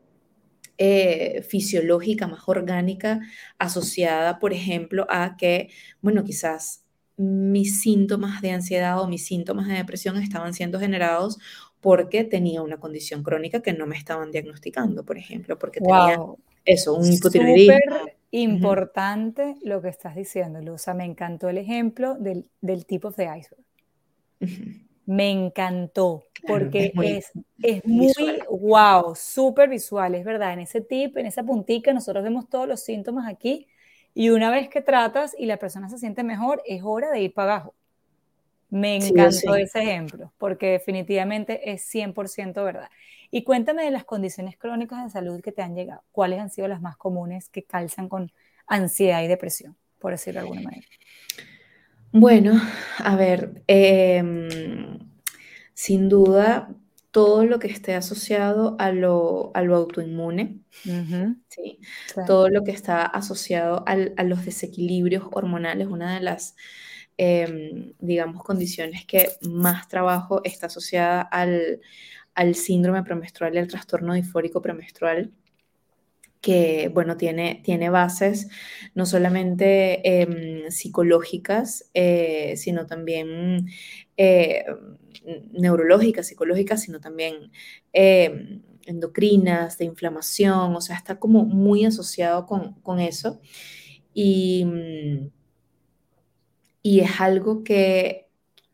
eh, 0.78 1.42
fisiológica, 1.48 2.26
más 2.26 2.42
orgánica, 2.46 3.20
asociada, 3.58 4.38
por 4.38 4.52
ejemplo, 4.52 5.06
a 5.08 5.36
que, 5.36 5.70
bueno, 6.00 6.24
quizás 6.24 6.84
mis 7.16 7.80
síntomas 7.80 8.42
de 8.42 8.50
ansiedad 8.50 9.00
o 9.00 9.06
mis 9.06 9.24
síntomas 9.24 9.68
de 9.68 9.74
depresión 9.74 10.16
estaban 10.16 10.54
siendo 10.54 10.80
generados 10.80 11.38
porque 11.80 12.24
tenía 12.24 12.62
una 12.62 12.78
condición 12.78 13.22
crónica 13.22 13.60
que 13.60 13.72
no 13.72 13.86
me 13.86 13.96
estaban 13.96 14.30
diagnosticando, 14.30 15.04
por 15.04 15.18
ejemplo, 15.18 15.58
porque 15.58 15.80
tenía 15.80 16.18
eso, 16.64 16.94
un 16.94 17.12
hipotiroidismo. 17.12 17.74
Súper 17.74 18.16
importante 18.30 19.56
lo 19.62 19.82
que 19.82 19.88
estás 19.88 20.14
diciendo, 20.14 20.60
Luza. 20.60 20.94
Me 20.94 21.04
encantó 21.04 21.48
el 21.48 21.58
ejemplo 21.58 22.14
del, 22.14 22.46
del 22.60 22.86
tipo 22.86 23.10
de 23.10 23.24
iceberg. 23.24 23.64
Me 25.04 25.30
encantó, 25.30 26.24
porque 26.46 26.92
es 27.62 27.84
muy, 27.84 28.12
wow, 28.48 29.14
súper 29.16 29.68
visual, 29.68 30.14
es 30.14 30.24
verdad. 30.24 30.52
En 30.52 30.60
ese 30.60 30.80
tip, 30.80 31.16
en 31.16 31.26
esa 31.26 31.42
puntica, 31.42 31.92
nosotros 31.92 32.22
vemos 32.22 32.48
todos 32.48 32.68
los 32.68 32.80
síntomas 32.80 33.28
aquí. 33.28 33.66
Y 34.14 34.30
una 34.30 34.50
vez 34.50 34.68
que 34.68 34.80
tratas 34.80 35.34
y 35.38 35.46
la 35.46 35.56
persona 35.56 35.88
se 35.88 35.98
siente 35.98 36.22
mejor, 36.22 36.62
es 36.66 36.82
hora 36.84 37.10
de 37.10 37.20
ir 37.20 37.34
para 37.34 37.54
abajo. 37.54 37.74
Me 38.70 38.96
encantó 38.96 39.54
ese 39.54 39.82
ejemplo, 39.82 40.32
porque 40.38 40.70
definitivamente 40.70 41.72
es 41.72 41.82
100% 41.92 42.64
verdad. 42.64 42.88
Y 43.30 43.44
cuéntame 43.44 43.84
de 43.84 43.90
las 43.90 44.04
condiciones 44.04 44.56
crónicas 44.56 45.04
de 45.04 45.10
salud 45.10 45.40
que 45.42 45.52
te 45.52 45.62
han 45.62 45.74
llegado. 45.74 46.02
¿Cuáles 46.12 46.38
han 46.38 46.50
sido 46.50 46.68
las 46.68 46.80
más 46.80 46.96
comunes 46.96 47.48
que 47.48 47.64
calzan 47.64 48.08
con 48.08 48.30
ansiedad 48.66 49.22
y 49.22 49.26
depresión, 49.26 49.76
por 49.98 50.12
decirlo 50.12 50.40
de 50.40 50.46
alguna 50.46 50.62
manera? 50.62 50.86
Bueno, 52.12 52.60
a 52.98 53.16
ver, 53.16 53.62
em, 53.66 54.98
sin 55.72 56.08
duda, 56.10 56.68
todo 57.10 57.44
lo 57.46 57.58
que 57.58 57.68
esté 57.68 57.94
asociado 57.94 58.76
a 58.78 58.92
lo, 58.92 59.50
autoinmune, 59.54 60.60
¿sí? 61.48 61.78
todo 62.26 62.48
lo 62.50 62.64
que 62.64 62.70
está 62.72 63.04
asociado 63.04 63.84
a 63.86 64.24
los 64.24 64.44
desequilibrios 64.44 65.24
hormonales, 65.32 65.88
una 65.88 66.14
de 66.14 66.20
las, 66.20 66.54
em, 67.16 67.94
digamos, 67.98 68.42
condiciones 68.42 69.06
que 69.06 69.30
más 69.42 69.88
trabajo 69.88 70.42
está 70.44 70.66
asociada 70.66 71.22
al, 71.22 71.80
al 72.34 72.54
síndrome 72.54 73.02
premenstrual 73.04 73.54
y 73.54 73.58
al 73.58 73.68
trastorno 73.68 74.14
disfórico 74.14 74.60
premenstrual 74.62 75.32
que, 76.42 76.90
bueno, 76.92 77.16
tiene, 77.16 77.62
tiene 77.64 77.88
bases 77.88 78.48
no 78.94 79.06
solamente 79.06 80.22
em, 80.22 80.70
psicológicas, 80.70 81.88
eh, 81.94 82.54
sino 82.56 82.86
también 82.86 83.68
eh, 84.16 84.66
neurológicas, 85.52 86.26
psicológicas, 86.26 86.82
sino 86.82 87.00
también 87.00 87.52
em, 87.92 88.62
endocrinas, 88.86 89.78
de 89.78 89.84
inflamación, 89.86 90.74
o 90.74 90.80
sea, 90.80 90.96
está 90.96 91.18
como 91.18 91.44
muy 91.44 91.84
asociado 91.84 92.44
con, 92.46 92.74
con 92.82 93.00
eso. 93.00 93.40
Y, 94.12 94.66
y 96.82 97.00
es 97.00 97.20
algo 97.20 97.62
que 97.64 98.21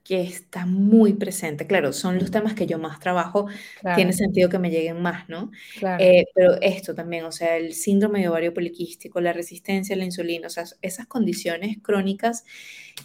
que 0.08 0.22
está 0.22 0.64
muy 0.64 1.12
presente. 1.12 1.66
Claro, 1.66 1.92
son 1.92 2.18
los 2.18 2.30
temas 2.30 2.54
que 2.54 2.64
yo 2.64 2.78
más 2.78 2.98
trabajo, 2.98 3.46
tiene 3.94 4.14
sentido 4.14 4.48
que 4.48 4.58
me 4.58 4.70
lleguen 4.70 5.02
más, 5.02 5.28
¿no? 5.28 5.50
Eh, 5.98 6.24
pero 6.34 6.54
esto 6.62 6.94
también, 6.94 7.26
o 7.26 7.30
sea, 7.30 7.58
el 7.58 7.74
síndrome 7.74 8.20
de 8.20 8.28
ovario 8.30 8.54
poliquístico, 8.54 9.20
la 9.20 9.34
resistencia 9.34 9.94
a 9.94 9.98
la 9.98 10.06
insulina, 10.06 10.46
o 10.46 10.50
sea, 10.50 10.64
esas 10.80 11.06
condiciones 11.06 11.76
crónicas 11.82 12.46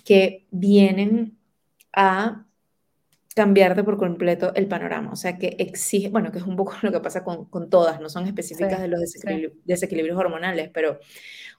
que 0.06 0.46
vienen 0.50 1.38
a 1.92 2.46
cambiarte 3.36 3.84
por 3.84 3.98
completo 3.98 4.54
el 4.56 4.70
panorama, 4.70 5.12
o 5.12 5.18
sea, 5.18 5.38
que 5.38 5.58
exige, 5.60 6.08
bueno, 6.08 6.32
que 6.32 6.38
es 6.38 6.46
un 6.46 6.56
poco 6.56 6.76
lo 6.84 6.92
que 6.94 7.02
pasa 7.02 7.26
con, 7.26 7.50
con 7.50 7.70
todas, 7.70 8.00
no 8.00 8.08
son 8.08 8.28
específicas 8.28 8.80
de 8.80 8.88
los 8.88 9.02
desequilibrios 9.66 10.18
hormonales, 10.18 10.70
pero 10.74 11.00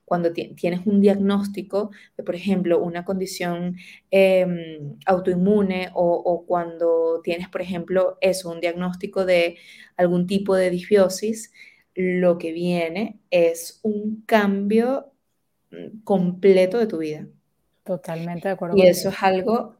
cuando 0.04 0.32
tienes 0.32 0.86
un 0.86 1.00
diagnóstico 1.00 1.90
de, 2.16 2.24
por 2.24 2.34
ejemplo, 2.34 2.82
una 2.82 3.04
condición 3.04 3.76
em, 4.10 4.96
autoinmune 5.06 5.90
o, 5.94 6.44
cuando 6.46 7.20
tienes, 7.22 7.48
por 7.48 7.62
ejemplo, 7.62 8.18
eso, 8.20 8.50
un 8.50 8.60
diagnóstico 8.60 9.24
de 9.24 9.56
algún 9.96 10.26
tipo 10.26 10.54
de 10.54 10.70
disbiosis, 10.70 11.52
lo 11.94 12.38
que 12.38 12.52
viene 12.52 13.20
es 13.30 13.80
un 13.82 14.22
cambio 14.26 15.12
mm, 15.70 16.02
completo 16.04 16.78
de 16.78 16.86
tu 16.86 16.98
vida. 16.98 17.26
Totalmente 17.84 18.48
de 18.48 18.54
acuerdo. 18.54 18.76
Y 18.76 18.82
eso 18.82 19.10
es 19.10 19.22
algo 19.22 19.76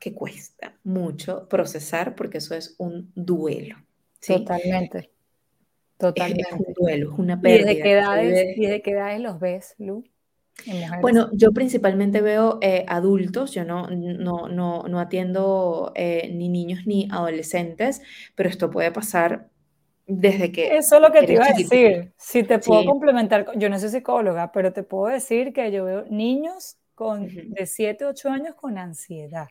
que 0.00 0.12
cuesta 0.12 0.76
mucho 0.82 1.48
procesar 1.48 2.16
porque 2.16 2.38
eso 2.38 2.54
es 2.54 2.74
un 2.78 3.12
duelo. 3.14 3.76
Totalmente. 4.26 5.11
Totalmente. 6.02 6.42
Es, 6.50 6.66
un 6.66 6.74
duelo, 6.74 7.12
es 7.12 7.18
una 7.20 7.40
pérdida. 7.40 7.72
¿Y 7.72 7.76
de 8.66 8.82
qué 8.82 8.90
edades, 8.90 9.20
los 9.20 9.38
ves, 9.38 9.76
Lu? 9.78 10.02
Bueno, 11.00 11.30
yo 11.32 11.52
principalmente 11.52 12.20
veo 12.20 12.58
eh, 12.60 12.84
adultos, 12.88 13.52
yo 13.52 13.64
no, 13.64 13.86
no, 13.86 14.48
no, 14.48 14.82
no 14.82 14.98
atiendo 14.98 15.92
eh, 15.94 16.28
ni 16.34 16.48
niños 16.48 16.80
ni 16.86 17.08
adolescentes, 17.08 18.02
pero 18.34 18.48
esto 18.48 18.68
puede 18.68 18.90
pasar 18.90 19.48
desde 20.08 20.50
que... 20.50 20.76
Eso 20.76 20.96
es 20.96 21.02
lo 21.02 21.12
que 21.12 21.22
te 21.22 21.34
iba 21.34 21.46
a 21.46 21.52
decir. 21.52 22.12
Si 22.16 22.42
te 22.42 22.58
puedo 22.58 22.84
complementar, 22.84 23.46
yo 23.56 23.68
no 23.68 23.78
soy 23.78 23.90
psicóloga, 23.90 24.50
pero 24.50 24.72
te 24.72 24.82
puedo 24.82 25.06
decir 25.06 25.52
que 25.52 25.70
yo 25.70 25.84
veo 25.84 26.04
niños 26.10 26.78
con, 26.96 27.28
de 27.28 27.64
7, 27.64 28.06
8 28.06 28.28
años 28.28 28.54
con 28.56 28.76
ansiedad. 28.76 29.46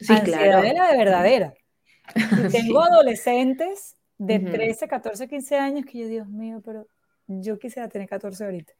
Sí, 0.00 0.12
ansiedad 0.12 0.62
de 0.62 0.74
la 0.74 0.90
de 0.90 0.98
verdadera. 0.98 1.54
Y 2.48 2.48
tengo 2.50 2.82
adolescentes 2.82 3.96
de 4.18 4.38
13, 4.38 4.88
14, 4.88 5.28
15 5.28 5.56
años 5.56 5.84
que 5.84 5.98
yo, 5.98 6.08
Dios 6.08 6.28
mío, 6.28 6.62
pero 6.64 6.86
yo 7.26 7.58
quisiera 7.58 7.88
tener 7.88 8.08
14 8.08 8.44
ahorita. 8.44 8.72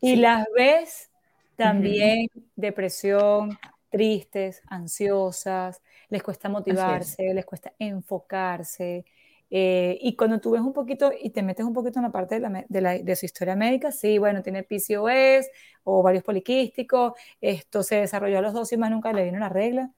Y 0.00 0.16
las 0.16 0.46
ves 0.54 1.10
también 1.56 2.28
depresión, 2.56 3.58
tristes, 3.88 4.62
ansiosas, 4.66 5.80
les 6.08 6.22
cuesta 6.22 6.48
motivarse, 6.48 7.34
les 7.34 7.44
cuesta 7.44 7.72
enfocarse. 7.78 9.04
Eh, 9.54 9.98
y 10.00 10.16
cuando 10.16 10.40
tú 10.40 10.52
ves 10.52 10.62
un 10.62 10.72
poquito 10.72 11.12
y 11.18 11.28
te 11.28 11.42
metes 11.42 11.66
un 11.66 11.74
poquito 11.74 11.98
en 11.98 12.04
la 12.04 12.10
parte 12.10 12.40
de, 12.40 13.16
su 13.16 13.26
historia 13.26 13.54
médica, 13.54 13.92
sí, 13.92 14.16
bueno, 14.16 14.42
tiene 14.42 14.62
PCOS 14.62 15.46
o 15.84 16.02
varios 16.02 16.24
poliquísticos, 16.24 17.12
esto 17.38 17.82
se 17.82 17.96
desarrolló 17.96 18.38
a 18.38 18.42
los 18.42 18.54
dos 18.54 18.72
y 18.72 18.78
más 18.78 18.90
nunca 18.90 19.12
le 19.12 19.24
vino 19.24 19.36
una 19.36 19.50
regla. 19.50 19.92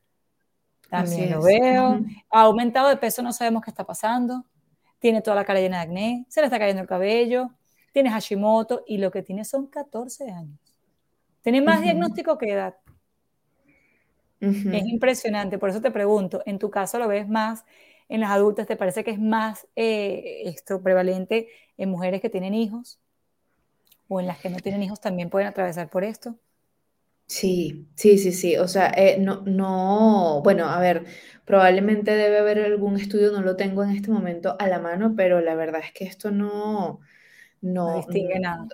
También 1.03 1.31
lo 1.31 1.43
veo. 1.43 2.01
Ha 2.31 2.43
aumentado 2.43 2.89
de 2.89 2.97
peso, 2.97 3.23
no 3.23 3.33
sabemos 3.33 3.63
qué 3.63 3.71
está 3.71 3.85
pasando. 3.85 4.45
Tiene 4.99 5.21
toda 5.21 5.37
la 5.37 5.45
cara 5.45 5.61
llena 5.61 5.79
de 5.79 5.83
acné, 5.83 6.27
se 6.29 6.41
le 6.41 6.47
está 6.47 6.59
cayendo 6.59 6.83
el 6.83 6.89
cabello, 6.89 7.51
tiene 7.93 8.11
Hashimoto 8.11 8.85
y 8.87 8.99
lo 8.99 9.11
que 9.11 9.23
tiene 9.23 9.45
son 9.45 9.67
14 9.67 10.31
años. 10.31 10.59
Tiene 11.43 11.61
más 11.61 11.83
diagnóstico 11.83 12.39
que 12.39 12.53
edad. 12.53 12.75
Es 14.41 14.87
impresionante, 14.87 15.59
por 15.59 15.71
eso 15.71 15.81
te 15.81 15.91
pregunto, 15.91 16.43
¿en 16.45 16.59
tu 16.59 16.71
caso 16.71 16.99
lo 16.99 17.09
ves 17.09 17.27
más 17.29 17.65
en 18.09 18.21
las 18.21 18.31
adultas? 18.31 18.67
¿Te 18.67 18.77
parece 18.77 19.03
que 19.05 19.11
es 19.11 19.21
más 19.21 19.67
eh, 19.75 20.43
esto 20.45 20.83
prevalente 20.83 21.49
en 21.79 21.91
mujeres 21.91 22.21
que 22.21 22.29
tienen 22.29 22.53
hijos? 22.53 22.99
¿O 24.09 24.21
en 24.21 24.27
las 24.27 24.39
que 24.39 24.51
no 24.51 24.59
tienen 24.59 24.83
hijos 24.83 25.01
también 25.01 25.31
pueden 25.31 25.49
atravesar 25.49 25.89
por 25.89 26.05
esto? 26.05 26.37
Sí, 27.27 27.87
sí, 27.95 28.19
sí, 28.19 28.33
sí. 28.33 28.57
O 28.57 28.69
sea, 28.69 28.93
eh, 28.97 29.17
no, 29.19 29.43
no, 29.47 30.41
bueno, 30.45 30.67
a 30.69 30.79
ver, 30.79 31.05
probablemente 31.45 32.13
debe 32.13 32.39
haber 32.39 32.59
algún 32.61 32.99
estudio, 32.99 33.33
no 33.33 33.43
lo 33.43 33.57
tengo 33.57 33.83
en 33.83 33.91
este 33.91 34.11
momento 34.11 34.57
a 34.59 34.69
la 34.69 34.79
mano, 34.79 35.15
pero 35.17 35.41
la 35.41 35.55
verdad 35.55 35.81
es 35.85 35.93
que 35.93 36.05
esto 36.05 36.31
no, 36.31 37.01
no, 37.61 37.97
distingue 37.97 38.39
nada. 38.41 38.67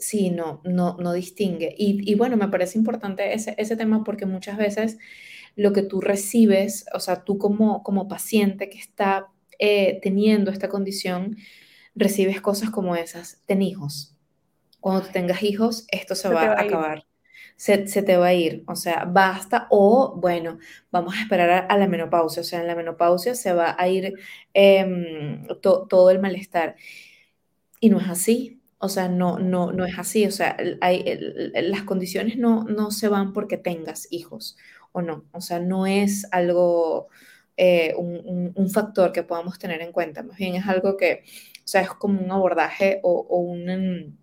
Sí, 0.00 0.30
no, 0.30 0.60
no, 0.64 0.96
no 0.98 1.12
distingue. 1.12 1.74
Y, 1.76 2.14
bueno, 2.14 2.36
me 2.36 2.48
parece 2.48 2.78
importante 2.78 3.32
ese, 3.32 3.54
ese, 3.58 3.76
tema 3.76 4.04
porque 4.04 4.26
muchas 4.26 4.56
veces 4.58 4.98
lo 5.56 5.72
que 5.72 5.82
tú 5.82 6.00
recibes, 6.00 6.84
o 6.92 7.00
sea, 7.00 7.24
tú 7.24 7.38
como, 7.38 7.82
como 7.82 8.08
paciente 8.08 8.68
que 8.68 8.78
está 8.78 9.28
eh, 9.58 10.00
teniendo 10.02 10.50
esta 10.50 10.68
condición, 10.68 11.36
recibes 11.94 12.40
cosas 12.40 12.70
como 12.70 12.96
esas. 12.96 13.42
Ten 13.46 13.62
hijos. 13.62 14.16
Cuando 14.80 15.06
tengas 15.08 15.42
hijos, 15.42 15.86
esto 15.90 16.14
se, 16.14 16.28
va, 16.28 16.42
a 16.42 16.60
acabar. 16.60 17.06
Se, 17.56 17.78
te 17.78 18.16
va 18.16 18.26
a 18.26 18.34
ir, 18.34 18.64
o 18.66 18.76
sea, 18.76 19.04
basta 19.06 19.68
o 19.70 20.14
bueno, 20.16 20.58
vamos 20.90 21.14
a 21.14 21.22
esperar 21.22 21.66
a, 21.68 21.78
la 21.78 21.86
menopausia, 21.86 22.42
o 22.42 22.44
sea, 22.44 22.60
en 22.60 22.66
la 22.66 22.74
menopausia 22.74 23.34
se 23.34 23.52
va 23.52 23.76
a 23.78 23.88
ir 23.88 24.14
em, 24.52 25.46
todo 25.62 26.10
el 26.10 26.18
malestar. 26.20 26.76
Y 27.80 27.90
no 27.90 28.00
es 28.00 28.08
así, 28.08 28.60
o 28.78 28.88
sea, 28.88 29.08
no, 29.08 29.38
no, 29.38 29.72
no 29.72 29.86
es 29.86 29.98
así, 29.98 30.26
o 30.26 30.30
sea, 30.30 30.56
hay, 30.80 31.04
las 31.54 31.84
condiciones 31.84 32.36
no, 32.36 32.64
no 32.64 32.90
se 32.90 33.08
van 33.08 33.32
porque 33.32 33.56
tengas 33.56 34.08
hijos 34.10 34.56
o 34.92 35.02
no, 35.02 35.24
o 35.32 35.40
sea, 35.40 35.58
no 35.60 35.86
es 35.86 36.26
algo, 36.32 37.08
eh, 37.56 37.94
un, 37.96 38.70
factor 38.70 39.12
que 39.12 39.22
podamos 39.22 39.58
tener 39.58 39.80
en 39.80 39.92
cuenta, 39.92 40.22
más 40.22 40.36
bien 40.36 40.54
es 40.56 40.66
algo 40.66 40.96
que, 40.96 41.24
o 41.58 41.66
sea, 41.68 41.82
es 41.82 41.90
como 41.90 42.20
un 42.20 42.30
abordaje 42.30 43.00
o 43.02 43.20
un, 43.38 44.18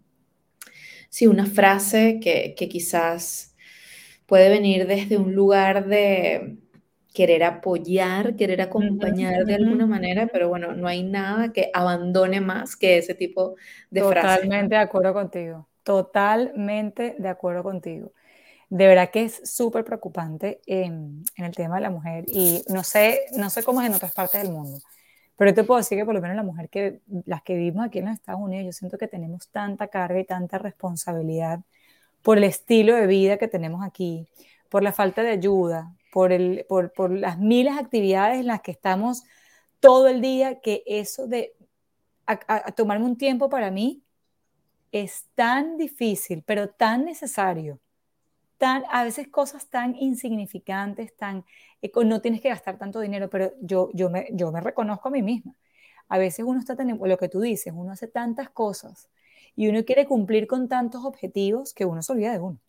sí, 1.12 1.28
una 1.28 1.46
frase 1.46 2.20
que, 2.20 2.56
que 2.58 2.68
quizás 2.68 3.56
puede 4.26 4.50
venir 4.50 4.88
desde 4.88 5.18
un 5.18 5.36
lugar 5.36 5.86
de, 5.86 6.58
querer 7.14 7.44
apoyar, 7.44 8.36
querer 8.36 8.62
acompañar 8.62 9.46
de 9.46 9.56
alguna 9.56 9.86
manera, 9.86 10.28
pero 10.28 10.50
bueno, 10.50 10.74
no 10.74 10.88
hay 10.88 11.04
nada 11.04 11.52
que 11.52 11.70
abandone 11.74 12.40
más 12.40 12.76
que 12.76 12.98
ese 12.98 13.14
tipo 13.14 13.56
de 13.90 14.02
frases. 14.02 14.42
Totalmente 14.42 14.76
de 14.76 14.82
acuerdo 14.82 15.14
contigo, 15.14 15.68
totalmente 15.84 17.16
de 17.18 17.30
acuerdo 17.30 17.64
contigo. 17.64 18.14
De 18.70 18.88
verdad 18.88 19.10
que 19.12 19.24
es 19.24 19.42
súper 19.44 19.84
preocupante 19.84 20.62
en, 20.66 21.26
el 21.36 21.52
tema 21.54 21.76
de 21.76 21.82
la 21.82 21.90
mujer 21.90 22.24
y 22.28 22.64
no 22.70 22.84
sé, 22.86 23.26
no 23.36 23.50
sé 23.50 23.64
cómo 23.64 23.82
es 23.82 23.88
en 23.88 23.96
otras 23.96 24.14
partes 24.14 24.42
del 24.42 24.52
mundo, 24.52 24.80
pero 25.42 25.56
te 25.56 25.64
puedo 25.64 25.80
decir 25.80 25.98
que 25.98 26.06
por 26.06 26.14
lo 26.14 26.22
menos 26.22 26.36
la 26.36 26.44
mujer 26.44 26.70
que, 26.70 27.02
las 27.26 27.42
que 27.42 27.56
vivimos 27.56 27.84
aquí 27.84 27.98
en 27.98 28.06
los 28.06 28.14
Estados 28.14 28.40
Unidos, 28.40 28.64
yo 28.64 28.72
siento 28.74 29.00
que 29.00 29.08
tenemos 29.08 29.48
tanta 29.48 29.88
carga 29.88 30.20
y 30.20 30.24
tanta 30.24 30.60
responsabilidad 30.60 31.62
por 32.22 32.38
el 32.38 32.44
estilo 32.44 32.96
de 32.96 33.08
vida 33.08 33.38
que 33.38 33.48
tenemos 33.48 33.84
aquí, 33.84 34.28
por 34.70 34.84
la 34.84 34.94
falta 34.94 35.24
de 35.24 35.32
ayuda, 35.32 35.96
por, 36.14 36.32
el, 36.32 36.68
por, 36.70 36.94
por 36.94 37.10
las 37.10 37.40
miles 37.40 37.74
de 37.74 37.82
actividades 37.82 38.40
en 38.42 38.46
las 38.46 38.62
que 38.62 38.70
estamos 38.70 39.24
todo 39.80 40.10
el 40.10 40.22
día, 40.22 40.60
que 40.60 40.84
eso 40.86 41.26
de 41.26 41.56
a, 42.28 42.72
tomarme 42.74 43.06
un 43.06 43.18
tiempo 43.18 43.50
para 43.50 43.72
mí 43.72 44.04
es 44.92 45.26
tan 45.34 45.76
difícil, 45.76 46.44
pero 46.46 46.70
tan 46.70 47.04
necesario. 47.04 47.80
Tan, 48.62 48.84
a 48.92 49.04
veces 49.04 49.28
cosas 49.30 49.72
tan 49.72 49.96
insignificantes, 49.96 51.16
tan, 51.16 51.44
no 52.06 52.22
tienes 52.22 52.42
que 52.42 52.50
gastar 52.50 52.78
tanto 52.78 53.00
dinero, 53.00 53.28
pero 53.28 53.54
yo, 53.60 53.90
yo, 53.92 54.12
me, 54.12 54.28
yo 54.34 54.52
me 54.52 54.62
reconozco 54.62 55.08
a 55.08 55.12
mí 55.12 55.24
misma. 55.24 55.56
A 56.10 56.20
veces 56.20 56.46
uno 56.48 56.60
está 56.60 56.76
teniendo, 56.76 57.08
lo 57.08 57.18
que 57.18 57.28
tú 57.28 57.42
dices, 57.42 57.74
uno 57.76 57.92
hace 57.92 58.08
tantas 58.08 58.52
cosas 58.52 59.10
y 59.56 59.68
uno 59.68 59.84
quiere 59.84 60.06
cumplir 60.06 60.46
con 60.46 60.70
tantos 60.70 61.04
objetivos 61.06 61.74
que 61.74 61.86
uno 61.86 62.04
se 62.04 62.12
olvida 62.12 62.34
de 62.34 62.40
uno. 62.40 62.60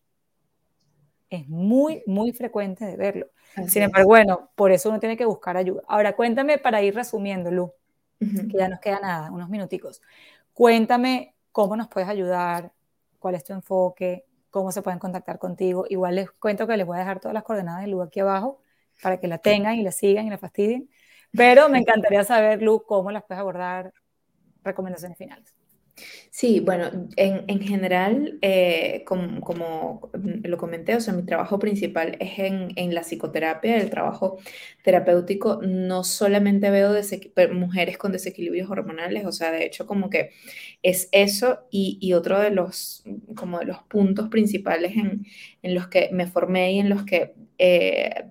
Es 1.29 1.47
muy, 1.47 2.01
muy 2.07 2.31
frecuente 2.31 2.85
de 2.85 2.97
verlo. 2.97 3.27
Sin 3.67 3.83
embargo, 3.83 4.07
bueno, 4.07 4.49
por 4.55 4.71
eso 4.71 4.89
uno 4.89 4.99
tiene 4.99 5.15
que 5.15 5.25
buscar 5.25 5.57
ayuda. 5.57 5.83
Ahora, 5.87 6.15
cuéntame 6.15 6.57
para 6.57 6.81
ir 6.81 6.95
resumiendo, 6.95 7.51
Lu, 7.51 7.71
que 8.17 8.57
ya 8.57 8.67
nos 8.67 8.79
queda 8.79 8.99
nada, 8.99 9.31
unos 9.31 9.47
minuticos. 9.47 10.01
Cuéntame 10.55 11.35
cómo 11.51 11.75
nos 11.75 11.87
puedes 11.87 12.09
ayudar, 12.09 12.71
cuál 13.19 13.35
es 13.35 13.43
tu 13.43 13.53
enfoque, 13.53 14.25
cómo 14.53 14.71
se 14.71 14.83
pueden 14.83 14.99
contactar 14.99 15.39
contigo. 15.39 15.85
Igual 15.89 16.15
les 16.15 16.31
cuento 16.31 16.67
que 16.67 16.77
les 16.77 16.85
voy 16.85 16.97
a 16.97 16.99
dejar 16.99 17.19
todas 17.19 17.33
las 17.33 17.41
coordenadas 17.41 17.81
de 17.81 17.87
Lu 17.87 18.03
aquí 18.03 18.19
abajo 18.19 18.61
para 19.01 19.19
que 19.19 19.27
la 19.27 19.39
tengan 19.39 19.75
y 19.75 19.81
la 19.81 19.91
sigan 19.91 20.27
y 20.27 20.29
la 20.29 20.37
fastidien. 20.37 20.91
Pero 21.35 21.69
me 21.69 21.79
encantaría 21.79 22.23
saber, 22.23 22.61
Lu, 22.61 22.83
cómo 22.83 23.09
las 23.09 23.23
puedes 23.23 23.41
abordar, 23.41 23.91
recomendaciones 24.63 25.17
finales. 25.17 25.55
Sí, 26.31 26.59
bueno, 26.61 26.89
en, 27.15 27.61
general, 27.61 28.39
eh, 28.41 29.03
como, 29.05 30.09
lo 30.13 30.57
comenté, 30.57 30.95
o 30.95 30.99
sea, 31.01 31.13
mi 31.13 31.23
trabajo 31.23 31.59
principal 31.59 32.17
es 32.19 32.39
en, 32.39 32.95
la 32.95 33.03
psicoterapia, 33.03 33.77
el 33.77 33.91
trabajo 33.91 34.39
terapéutico. 34.83 35.61
No 35.61 36.03
solamente 36.03 36.71
veo 36.71 36.93
mujeres 37.53 37.97
con 37.99 38.11
desequilibrios 38.11 38.69
hormonales, 38.69 39.25
o 39.25 39.31
sea, 39.31 39.51
de 39.51 39.65
hecho, 39.65 39.85
como 39.85 40.09
que 40.09 40.31
es 40.81 41.07
eso 41.11 41.67
y, 41.69 42.13
otro 42.13 42.39
de 42.39 42.49
los, 42.49 43.03
como 43.35 43.59
de 43.59 43.65
los 43.65 43.83
puntos 43.83 44.29
principales 44.29 44.93
en, 44.95 45.25
los 45.75 45.87
que 45.87 46.09
me 46.11 46.25
formé 46.27 46.73
y 46.73 46.79
en 46.79 46.89
los 46.89 47.03
que 47.03 47.35
eh, 47.59 48.25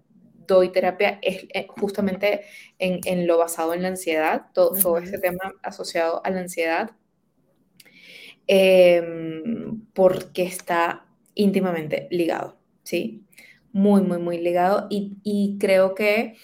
doy 0.49 0.73
terapia 0.73 1.21
es 1.23 1.47
eh, 1.55 1.67
justamente 1.69 2.43
en, 2.81 3.27
lo 3.29 3.39
basado 3.39 3.75
en 3.75 3.83
la 3.83 3.89
ansiedad, 3.89 4.47
todo, 4.53 4.73
todo 4.73 4.99
este 4.99 5.19
tema 5.19 5.55
asociado 5.63 6.21
a 6.25 6.31
la 6.31 6.41
ansiedad 6.41 6.91
Em, 8.47 9.81
porque 9.95 10.43
está 10.43 11.07
íntimamente 11.35 12.09
ligado, 12.11 12.57
¿sí? 12.83 13.25
Muy, 13.73 14.03
muy, 14.03 14.19
muy 14.19 14.39
ligado 14.39 14.87
y, 14.91 15.57
creo 15.61 15.95
que 15.95 16.37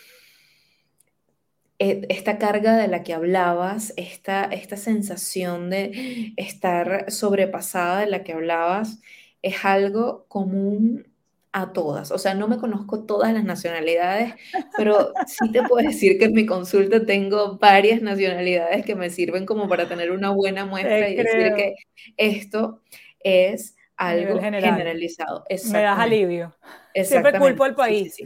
e, 1.78 2.06
esta 2.08 2.38
carga 2.38 2.76
de 2.76 2.88
la 2.88 3.02
que 3.02 3.14
hablabas, 3.14 3.92
esta, 3.96 4.44
esta 4.44 4.76
sensación 4.76 5.70
de 5.70 6.32
estar 6.36 7.10
sobrepasada 7.10 8.00
de 8.00 8.06
la 8.06 8.22
que 8.24 8.32
hablabas, 8.32 9.00
es 9.42 9.64
algo 9.64 10.26
común 10.28 11.07
a 11.52 11.72
todas. 11.72 12.10
O 12.10 12.18
sea, 12.18 12.34
no 12.34 12.48
me 12.48 12.58
conozco 12.58 13.04
todas 13.04 13.32
las 13.32 13.44
nacionalidades, 13.44 14.34
pero 14.76 15.12
sí 15.26 15.50
te 15.50 15.62
puedo 15.62 15.86
decir 15.86 16.18
que 16.18 16.26
en 16.26 16.34
mi 16.34 16.46
consulta 16.46 17.04
tengo 17.06 17.58
varias 17.58 18.02
nacionalidades 18.02 18.84
que 18.84 18.94
me 18.94 19.10
sirven 19.10 19.46
como 19.46 19.68
para 19.68 19.88
tener 19.88 20.10
una 20.10 20.30
buena 20.30 20.64
muestra 20.66 21.08
y 21.08 21.16
decir 21.16 21.54
que 21.54 21.74
esto 22.16 22.80
es 23.20 23.76
algo 23.96 24.40
generalizado. 24.40 25.44
Me 25.48 25.82
das 25.82 25.98
alivio. 25.98 26.54
Siempre 26.94 27.38
culpo 27.38 27.64
al 27.64 27.74
país. 27.74 28.16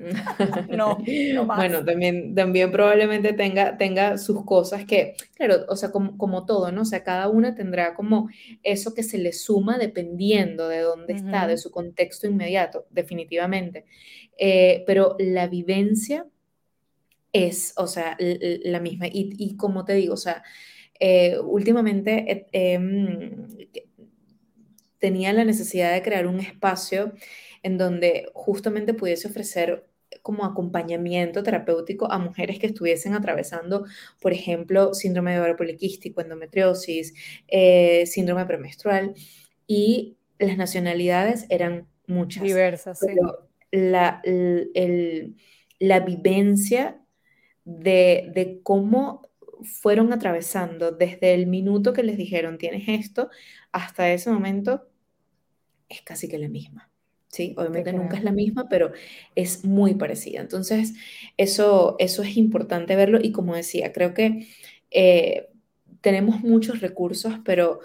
no, 0.70 0.98
no 1.34 1.44
más. 1.44 1.58
Bueno, 1.58 1.84
también, 1.84 2.34
también 2.34 2.72
probablemente 2.72 3.32
tenga, 3.32 3.76
tenga 3.76 4.16
sus 4.16 4.44
cosas 4.44 4.84
que, 4.86 5.14
claro, 5.34 5.66
o 5.68 5.76
sea, 5.76 5.90
como, 5.90 6.16
como 6.16 6.46
todo, 6.46 6.72
¿no? 6.72 6.82
O 6.82 6.84
sea, 6.84 7.04
cada 7.04 7.28
una 7.28 7.54
tendrá 7.54 7.94
como 7.94 8.30
eso 8.62 8.94
que 8.94 9.02
se 9.02 9.18
le 9.18 9.32
suma 9.32 9.78
dependiendo 9.78 10.68
de 10.68 10.80
dónde 10.80 11.14
está, 11.14 11.46
de 11.46 11.58
su 11.58 11.70
contexto 11.70 12.26
inmediato, 12.26 12.86
definitivamente. 12.90 13.84
Eh, 14.38 14.84
pero 14.86 15.16
la 15.18 15.48
vivencia 15.48 16.26
es, 17.32 17.74
o 17.76 17.86
sea, 17.86 18.16
la 18.18 18.80
misma. 18.80 19.06
Y, 19.12 19.56
como 19.56 19.84
te 19.84 19.92
digo, 19.94 20.14
o 20.14 20.16
sea, 20.16 20.42
eh, 20.98 21.38
últimamente 21.38 22.46
em, 22.52 23.46
tenía 24.98 25.32
la 25.32 25.44
necesidad 25.44 25.92
de 25.92 26.02
crear 26.02 26.26
un 26.26 26.40
espacio 26.40 27.12
en 27.62 27.78
donde 27.78 28.30
justamente 28.32 28.94
pudiese 28.94 29.28
ofrecer 29.28 29.89
como 30.22 30.44
acompañamiento 30.44 31.42
terapéutico 31.42 32.10
a 32.10 32.18
mujeres 32.18 32.58
que 32.58 32.66
estuviesen 32.66 33.14
atravesando, 33.14 33.84
por 34.20 34.32
ejemplo, 34.32 34.94
síndrome 34.94 35.32
de 35.32 35.38
ovario 35.38 35.56
poliquístico, 35.56 36.20
endometriosis, 36.20 37.14
eh, 37.48 38.04
síndrome 38.06 38.46
premenstrual 38.46 39.14
y 39.66 40.16
las 40.38 40.56
nacionalidades 40.56 41.46
eran 41.48 41.86
muchas. 42.06 42.42
Diversas, 42.42 43.00
pero 43.04 43.48
la, 43.70 44.22
la 45.78 46.00
vivencia 46.00 47.00
de, 47.64 48.30
de 48.34 48.60
cómo 48.62 49.30
fueron 49.62 50.12
atravesando 50.12 50.92
desde 50.92 51.34
el 51.34 51.46
minuto 51.46 51.92
que 51.92 52.02
les 52.02 52.16
dijeron 52.16 52.58
tienes 52.58 52.88
esto 52.88 53.28
hasta 53.72 54.10
ese 54.10 54.30
momento 54.30 54.88
es 55.88 56.02
casi 56.02 56.28
que 56.28 56.38
la 56.38 56.48
misma. 56.48 56.89
¿Sí? 57.30 57.54
Obviamente 57.58 57.92
nunca 57.92 58.16
es 58.16 58.24
la 58.24 58.32
misma, 58.32 58.68
pero 58.68 58.92
es 59.34 59.64
muy 59.64 59.94
parecida. 59.94 60.40
Entonces, 60.40 60.94
eso, 61.36 61.96
eso 61.98 62.22
es 62.22 62.36
importante 62.36 62.96
verlo 62.96 63.18
y 63.22 63.32
como 63.32 63.56
decía, 63.56 63.92
creo 63.92 64.14
que 64.14 64.48
eh, 64.90 65.48
tenemos 66.02 66.40
muchos 66.42 66.80
recursos, 66.80 67.34
pero 67.44 67.80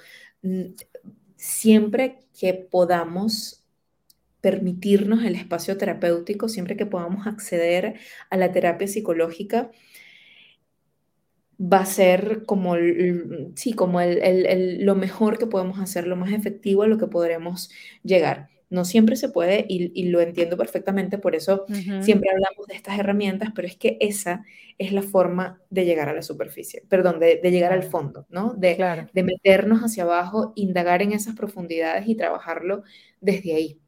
siempre 1.38 2.20
que 2.40 2.54
podamos 2.54 3.64
permitirnos 4.42 5.24
el 5.26 5.36
espacio 5.36 5.78
terapéutico, 5.78 6.50
siempre 6.50 6.78
que 6.78 6.86
podamos 6.86 7.28
acceder 7.28 8.00
a 8.30 8.38
la 8.38 8.52
terapia 8.52 8.88
psicológica, 8.88 9.72
va 11.60 11.80
a 11.80 11.86
ser 11.86 12.46
como, 12.46 12.76
sí, 13.56 13.74
como 13.74 14.00
lo 14.02 14.96
mejor 14.96 15.38
que 15.38 15.48
podemos 15.48 15.80
hacer, 15.80 16.08
lo 16.08 16.16
más 16.16 16.32
efectivo 16.34 16.84
a 16.84 16.88
lo 16.88 16.98
que 16.98 17.08
podremos 17.08 17.70
llegar. 18.04 18.50
No 18.70 18.86
siempre 18.86 19.16
se 19.16 19.30
puede 19.30 19.66
y, 19.68 20.10
lo 20.10 20.22
entiendo 20.22 20.58
perfectamente, 20.58 21.18
por 21.18 21.36
eso 21.36 21.66
siempre 22.02 22.30
hablamos 22.30 22.68
de 22.68 22.76
estas 22.76 23.00
herramientas, 23.00 23.50
pero 23.56 23.68
es 23.68 23.78
que 23.78 23.98
esa 24.00 24.44
es 24.78 24.92
la 24.92 25.02
forma 25.02 25.62
de 25.70 25.86
llegar 25.86 26.10
a 26.10 26.14
la 26.14 26.22
superficie, 26.22 26.84
perdón, 26.90 27.20
de, 27.20 27.40
llegar 27.44 27.74
al 27.74 27.84
fondo, 27.84 28.26
¿no? 28.30 28.54
De, 28.56 29.08
de 29.14 29.24
meternos 29.24 29.82
hacia 29.82 30.04
abajo, 30.04 30.54
indagar 30.56 31.02
en 31.02 31.14
esas 31.14 31.36
profundidades 31.36 32.08
y 32.08 32.16
trabajarlo 32.16 32.84
desde 33.22 33.56
ahí 33.56 33.80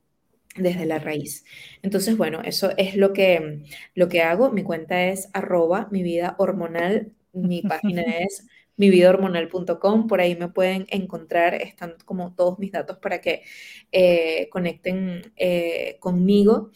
desde 0.55 0.87
la 0.87 0.97
raíz. 0.97 1.45
Entonces, 1.83 2.17
bueno, 2.17 2.41
eso 2.43 2.71
es 2.77 2.95
lo 2.95 3.13
que, 3.13 3.63
lo 3.93 4.09
que 4.09 4.23
hago. 4.23 4.49
Mi 4.51 4.63
cuenta 4.63 5.05
es 5.05 5.29
arroba 5.33 5.87
mi 5.91 6.01
vida 6.01 6.33
hormonal 6.39 7.11
mi 7.37 7.61
página 7.63 8.01
es 8.01 8.45
mividahormonal.com, 8.77 10.07
por 10.07 10.21
ahí 10.21 10.35
me 10.35 10.49
pueden 10.49 10.85
encontrar, 10.89 11.55
están 11.55 11.95
como 12.05 12.33
todos 12.33 12.59
mis 12.59 12.71
datos 12.71 12.97
para 12.99 13.21
que 13.21 13.43
eh, 13.91 14.47
conecten 14.51 15.33
eh, 15.35 15.97
conmigo. 15.99 16.71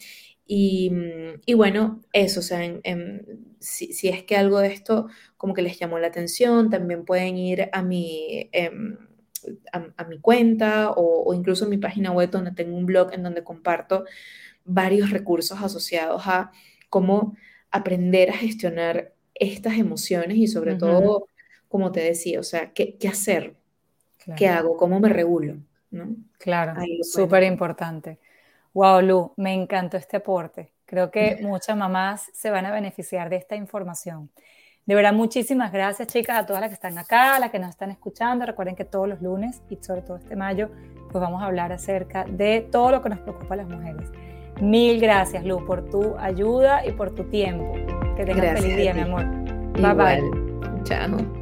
Y, 0.54 0.90
bueno, 1.54 2.02
eso, 2.12 2.40
o 2.40 2.42
sea, 2.42 2.60
si, 3.58 4.08
es 4.08 4.22
que 4.24 4.36
algo 4.36 4.60
de 4.60 4.68
esto 4.68 5.08
como 5.38 5.54
que 5.54 5.62
les 5.62 5.78
llamó 5.78 5.98
la 5.98 6.08
atención, 6.08 6.68
también 6.68 7.06
pueden 7.06 7.38
ir 7.38 7.70
a 7.72 7.82
mi, 7.82 8.50
em, 8.52 8.98
a, 9.72 10.04
mi 10.04 10.18
cuenta 10.18 10.90
o, 10.90 11.22
o, 11.24 11.32
incluso 11.32 11.64
a 11.64 11.68
mi 11.68 11.78
página 11.78 12.12
web 12.12 12.30
donde 12.30 12.52
tengo 12.52 12.76
un 12.76 12.84
blog 12.84 13.14
en 13.14 13.22
donde 13.22 13.44
comparto 13.44 14.04
varios 14.64 15.10
recursos 15.10 15.58
asociados 15.62 16.22
a 16.26 16.50
cómo 16.90 17.34
aprender 17.70 18.30
a 18.30 18.34
gestionar 18.34 19.14
estas 19.34 19.78
emociones 19.78 20.36
y 20.36 20.46
sobre 20.46 20.76
todo, 20.76 21.26
como 21.72 21.90
te 21.90 22.00
decía, 22.00 22.38
o 22.38 22.42
sea, 22.42 22.70
¿qué, 22.72 22.96
qué 22.98 23.08
hacer? 23.08 23.54
¿Qué 24.36 24.46
hago? 24.46 24.76
¿Cómo 24.76 25.00
me 25.00 25.08
regulo? 25.08 25.56
¿No? 25.90 26.14
Claro, 26.38 26.74
súper 27.02 27.44
importante. 27.44 28.18
Wow, 28.74 29.00
Lu, 29.00 29.32
me 29.38 29.54
encantó 29.54 29.96
este 29.96 30.18
aporte. 30.18 30.70
Creo 30.84 31.10
que 31.10 31.38
muchas 31.42 31.74
mamás 31.74 32.30
se 32.34 32.50
van 32.50 32.66
a 32.66 32.72
beneficiar 32.72 33.30
de 33.30 33.36
esta 33.36 33.56
información. 33.56 34.30
De 34.84 34.94
verdad, 34.94 35.14
muchísimas 35.14 35.72
gracias, 35.72 36.08
chicas, 36.08 36.38
a 36.38 36.44
todas 36.44 36.60
las 36.60 36.68
que 36.68 36.74
están 36.74 36.98
acá, 36.98 37.36
a 37.36 37.40
las 37.40 37.50
que 37.50 37.58
nos 37.58 37.70
están 37.70 37.90
escuchando. 37.90 38.44
Recuerden 38.44 38.76
que 38.76 38.84
todos 38.84 39.08
los 39.08 39.22
lunes 39.22 39.62
y 39.70 39.76
sobre 39.76 40.02
todo 40.02 40.18
este 40.18 40.36
mayo, 40.36 40.68
pues 41.10 41.22
vamos 41.22 41.42
a 41.42 41.46
hablar 41.46 41.72
acerca 41.72 42.24
de 42.24 42.68
todo 42.70 42.90
lo 42.90 43.02
que 43.02 43.08
nos 43.08 43.20
preocupa 43.20 43.54
a 43.54 43.56
las 43.56 43.68
mujeres. 43.68 44.10
Mil 44.60 45.00
gracias, 45.00 45.42
Lu, 45.42 45.64
por 45.64 45.88
tu 45.88 46.18
ayuda 46.18 46.86
y 46.86 46.92
por 46.92 47.14
tu 47.14 47.24
tiempo. 47.24 47.72
Que 48.14 48.26
tengas 48.26 48.60
feliz 48.60 48.76
día, 48.76 48.92
mi 48.92 49.00
amor. 49.00 49.24
Bye 49.80 49.94
bye. 49.94 50.82
Chao. 50.84 51.41